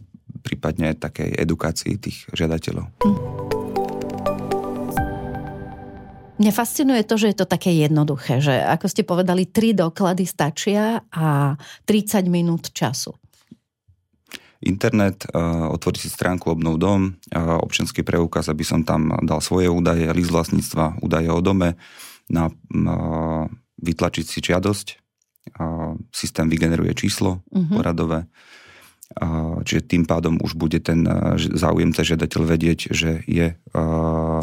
prípadne 0.47 0.95
takej 0.95 1.35
edukácii 1.43 1.99
tých 1.99 2.31
žiadateľov. 2.31 2.87
Hm. 3.03 3.52
Mňa 6.43 6.51
fascinuje 6.51 7.07
to, 7.07 7.15
že 7.15 7.31
je 7.31 7.37
to 7.39 7.47
také 7.47 7.71
jednoduché, 7.71 8.43
že 8.43 8.51
ako 8.51 8.91
ste 8.91 9.07
povedali, 9.07 9.47
tri 9.47 9.79
doklady 9.79 10.27
stačia 10.27 10.99
a 11.15 11.55
30 11.87 12.27
minút 12.27 12.75
času. 12.75 13.15
Internet, 14.63 15.31
otvoriť 15.71 16.01
si 16.03 16.11
stránku 16.11 16.51
Obnov 16.51 16.83
dom, 16.83 17.15
občianský 17.35 18.03
preukaz, 18.03 18.51
aby 18.51 18.67
som 18.67 18.83
tam 18.83 19.15
dal 19.23 19.39
svoje 19.39 19.71
údaje, 19.71 20.11
list 20.11 20.35
vlastníctva, 20.35 20.99
údaje 20.99 21.31
o 21.31 21.39
dome, 21.39 21.79
na, 22.27 22.51
vytlačiť 23.79 24.27
si 24.27 24.39
žiadosť, 24.43 24.87
systém 26.11 26.47
vygeneruje 26.51 26.95
číslo 26.95 27.43
uh-huh. 27.51 27.71
poradové, 27.71 28.27
Čiže 29.69 29.83
tým 29.85 30.09
pádom 30.09 30.41
už 30.41 30.57
bude 30.57 30.81
ten 30.81 31.05
záujemca 31.37 32.01
žiadateľ 32.01 32.43
vedieť, 32.49 32.93
že 32.93 33.21
je 33.29 33.53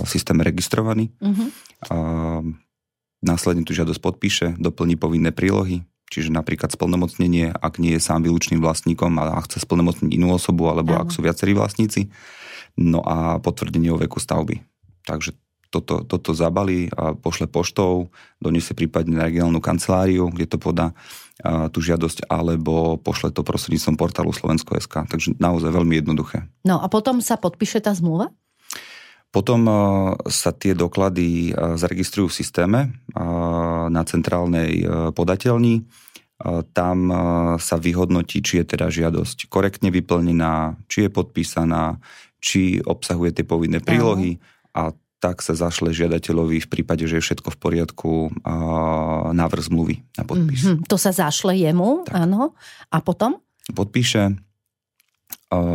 systém 0.05 0.37
registrovaný. 0.37 1.09
Uh-huh. 1.17 1.49
Následne 3.19 3.65
tú 3.65 3.73
žiadosť 3.73 3.99
podpíše, 3.99 4.47
doplní 4.61 4.95
povinné 4.95 5.33
prílohy, 5.33 5.83
čiže 6.13 6.29
napríklad 6.29 6.71
splnomocnenie, 6.71 7.51
ak 7.51 7.81
nie 7.81 7.97
je 7.97 8.01
sám 8.05 8.23
výlučným 8.23 8.61
vlastníkom 8.61 9.17
a 9.17 9.41
chce 9.43 9.65
splnomocniť 9.65 10.13
inú 10.13 10.37
osobu, 10.37 10.69
alebo 10.69 10.93
uh-huh. 10.93 11.03
ak 11.03 11.13
sú 11.13 11.25
viacerí 11.25 11.57
vlastníci. 11.57 12.13
No 12.77 13.01
a 13.03 13.41
potvrdenie 13.43 13.91
o 13.91 13.99
veku 13.99 14.21
stavby. 14.21 14.61
Takže 15.03 15.33
toto, 15.69 16.01
toto 16.05 16.33
zabalí 16.33 16.89
a 16.93 17.13
pošle 17.13 17.45
poštou, 17.45 18.09
doniesie 18.41 18.73
prípadne 18.73 19.17
na 19.17 19.29
regionálnu 19.29 19.61
kanceláriu, 19.61 20.33
kde 20.33 20.45
to 20.49 20.57
podá 20.57 20.93
a, 21.39 21.69
tú 21.69 21.79
žiadosť, 21.79 22.27
alebo 22.27 22.97
pošle 22.99 23.31
to 23.31 23.45
prostredníctvom 23.45 23.95
portálu 23.95 24.33
Slovensko.sk. 24.33 25.07
Takže 25.07 25.37
naozaj 25.39 25.71
veľmi 25.71 26.01
jednoduché. 26.01 26.49
No 26.65 26.81
a 26.81 26.89
potom 26.89 27.21
sa 27.21 27.37
podpíše 27.37 27.79
tá 27.79 27.93
zmluva? 27.93 28.33
Potom 29.29 29.69
sa 30.25 30.49
tie 30.57 30.73
doklady 30.73 31.53
zaregistrujú 31.53 32.33
v 32.33 32.37
systéme 32.41 32.79
na 33.93 34.01
centrálnej 34.01 34.81
podateľni. 35.13 35.85
Tam 36.73 36.97
sa 37.61 37.75
vyhodnotí, 37.77 38.41
či 38.41 38.65
je 38.65 38.73
teda 38.73 38.89
žiadosť 38.89 39.45
korektne 39.45 39.93
vyplnená, 39.93 40.81
či 40.89 41.05
je 41.05 41.09
podpísaná, 41.13 42.01
či 42.41 42.81
obsahuje 42.81 43.37
tie 43.37 43.45
povinné 43.45 43.85
prílohy 43.85 44.41
a 44.73 44.97
tak 45.19 45.43
sa 45.43 45.51
zašle 45.51 45.91
žiadateľovi 45.91 46.63
v 46.63 46.71
prípade, 46.71 47.03
že 47.03 47.19
je 47.19 47.25
všetko 47.27 47.51
v 47.51 47.59
poriadku 47.59 48.11
návrh 49.35 49.61
zmluvy 49.67 49.99
na 50.15 50.23
podpis. 50.23 50.63
Mm-hmm. 50.63 50.87
To 50.87 50.95
sa 50.95 51.11
zašle 51.11 51.59
jemu, 51.59 52.07
tak. 52.07 52.23
áno. 52.23 52.55
A 52.87 53.03
potom? 53.03 53.43
Podpíše, 53.67 54.39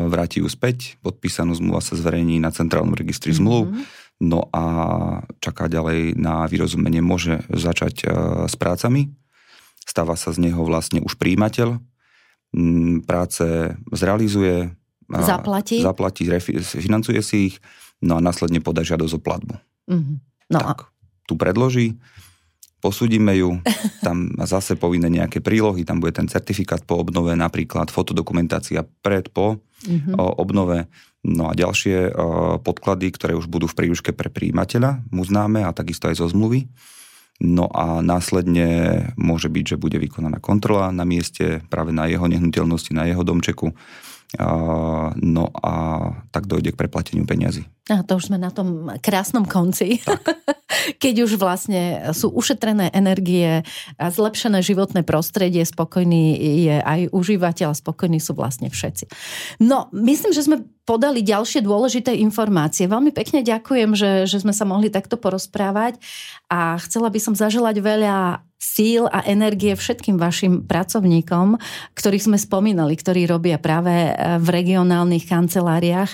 vráti 0.09 0.41
ju 0.41 0.49
späť, 0.49 0.97
podpísanú 1.05 1.53
zmluva 1.53 1.85
sa 1.85 1.93
zverejní 1.93 2.41
na 2.41 2.49
centrálnom 2.49 2.97
registri 2.97 3.37
mm-hmm. 3.37 3.45
zmluv, 3.45 3.65
no 4.25 4.49
a 4.49 4.65
čaká 5.45 5.69
ďalej 5.69 6.17
na 6.17 6.49
vyrozumenie, 6.49 7.05
môže 7.05 7.45
začať 7.53 8.09
s 8.49 8.55
prácami, 8.57 9.13
stáva 9.85 10.17
sa 10.17 10.33
z 10.33 10.49
neho 10.49 10.65
vlastne 10.65 11.05
už 11.05 11.21
príjimateľ, 11.21 11.85
práce 13.05 13.45
zrealizuje, 13.93 14.73
zaplatí, 15.11 15.85
zaplatí 15.85 16.25
financuje 16.81 17.21
si 17.21 17.53
ich, 17.53 17.57
no 18.05 18.21
a 18.21 18.21
následne 18.21 18.61
podá 18.61 18.85
žiadosť 18.85 19.15
o 19.17 19.21
platbu. 19.21 19.55
Mm-hmm. 19.89 20.17
No 20.53 20.59
tak, 20.61 20.79
a... 20.85 20.89
tu 21.25 21.41
predloží, 21.41 21.97
posúdime 22.85 23.33
ju, 23.41 23.65
tam 24.07 24.29
zase 24.45 24.77
povinné 24.77 25.09
nejaké 25.09 25.41
prílohy, 25.41 25.89
tam 25.89 26.05
bude 26.05 26.13
ten 26.13 26.29
certifikát 26.29 26.85
po 26.85 27.01
obnove, 27.01 27.33
napríklad 27.33 27.89
fotodokumentácia 27.89 28.85
pred, 29.01 29.33
po 29.33 29.65
mm-hmm. 29.89 30.21
obnove, 30.21 30.85
no 31.25 31.49
a 31.49 31.57
ďalšie 31.57 32.13
podklady, 32.61 33.09
ktoré 33.17 33.33
už 33.33 33.49
budú 33.49 33.65
v 33.65 33.77
príruške 33.81 34.13
pre 34.13 34.29
príjimateľa, 34.29 35.09
mu 35.09 35.25
známe 35.25 35.65
a 35.65 35.73
takisto 35.73 36.13
aj 36.13 36.21
zo 36.21 36.29
zmluvy. 36.29 36.69
No 37.43 37.67
a 37.67 37.99
následne 37.99 39.11
môže 39.19 39.51
byť, 39.51 39.75
že 39.75 39.81
bude 39.81 39.99
vykonaná 39.99 40.39
kontrola 40.39 40.95
na 40.95 41.03
mieste, 41.03 41.67
práve 41.67 41.91
na 41.91 42.07
jeho 42.07 42.31
nehnuteľnosti, 42.31 42.95
na 42.95 43.11
jeho 43.11 43.27
domčeku 43.27 43.75
no 45.21 45.45
a 45.63 45.73
tak 46.35 46.51
dojde 46.51 46.75
k 46.75 46.81
preplateniu 46.81 47.25
peniazy. 47.27 47.65
A 47.93 48.01
to 48.01 48.17
už 48.17 48.33
sme 48.33 48.41
na 48.41 48.49
tom 48.49 48.89
krásnom 49.05 49.45
konci. 49.45 50.01
Keď 51.03 51.15
už 51.29 51.37
vlastne 51.37 52.13
sú 52.17 52.33
ušetrené 52.33 52.89
energie 52.97 53.61
a 54.01 54.07
zlepšené 54.09 54.65
životné 54.65 55.05
prostredie, 55.05 55.61
spokojný 55.69 56.35
je 56.65 56.77
aj 56.81 57.13
užívateľ 57.13 57.77
spokojní 57.77 58.19
sú 58.25 58.33
vlastne 58.33 58.73
všetci. 58.73 59.05
No, 59.61 59.93
myslím, 59.93 60.33
že 60.33 60.49
sme 60.49 60.65
podali 60.89 61.21
ďalšie 61.21 61.61
dôležité 61.65 62.17
informácie. 62.17 62.89
Veľmi 62.89 63.13
pekne 63.13 63.45
ďakujem, 63.45 63.93
že, 63.97 64.11
že 64.29 64.41
sme 64.41 64.57
sa 64.57 64.65
mohli 64.65 64.89
takto 64.89 65.21
porozprávať 65.21 66.01
a 66.49 66.81
chcela 66.81 67.13
by 67.13 67.21
som 67.21 67.37
zaželať 67.37 67.85
veľa 67.85 68.45
síl 68.59 69.07
a 69.11 69.23
energie 69.29 69.77
všetkým 69.77 70.17
vašim 70.17 70.65
pracovníkom, 70.65 71.61
ktorých 71.95 72.27
sme 72.33 72.39
spomínali, 72.41 72.97
ktorí 72.97 73.29
robia 73.29 73.61
práve 73.61 73.93
eh, 73.93 74.41
v 74.41 74.47
regionálnych 74.49 75.29
kanceláriách. 75.29 76.11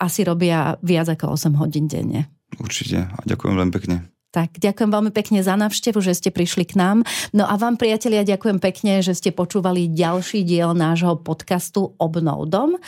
Asi 0.00 0.20
robia 0.22 0.76
viac 0.80 1.12
ako 1.12 1.36
8 1.36 1.60
hodín 1.60 1.86
denne. 1.86 2.30
Určite 2.58 3.06
a 3.08 3.20
ďakujem 3.24 3.54
veľmi 3.56 3.74
pekne. 3.74 4.10
Tak, 4.30 4.62
ďakujem 4.62 4.90
veľmi 4.94 5.10
pekne 5.10 5.42
za 5.42 5.58
návštevu, 5.58 5.98
že 5.98 6.14
ste 6.14 6.30
prišli 6.30 6.62
k 6.62 6.78
nám. 6.78 7.02
No 7.34 7.50
a 7.50 7.58
vám, 7.58 7.74
priatelia, 7.74 8.22
ďakujem 8.22 8.62
pekne, 8.62 9.02
že 9.02 9.18
ste 9.18 9.34
počúvali 9.34 9.90
ďalší 9.90 10.46
diel 10.46 10.70
nášho 10.70 11.18
podcastu 11.18 11.98
Obnov 11.98 12.46
dom. 12.46 12.78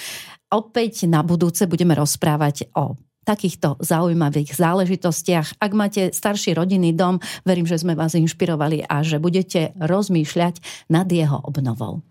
Opäť 0.55 1.11
na 1.11 1.27
budúce 1.27 1.67
budeme 1.67 1.99
rozprávať 1.99 2.71
o 2.79 2.95
takýchto 3.23 3.79
zaujímavých 3.81 4.55
záležitostiach. 4.55 5.59
Ak 5.63 5.73
máte 5.73 6.11
starší 6.11 6.59
rodinný 6.59 6.93
dom, 6.95 7.23
verím, 7.47 7.67
že 7.67 7.81
sme 7.81 7.95
vás 7.95 8.15
inšpirovali 8.19 8.87
a 8.87 9.01
že 9.07 9.23
budete 9.23 9.75
rozmýšľať 9.79 10.87
nad 10.91 11.07
jeho 11.09 11.39
obnovou. 11.43 12.03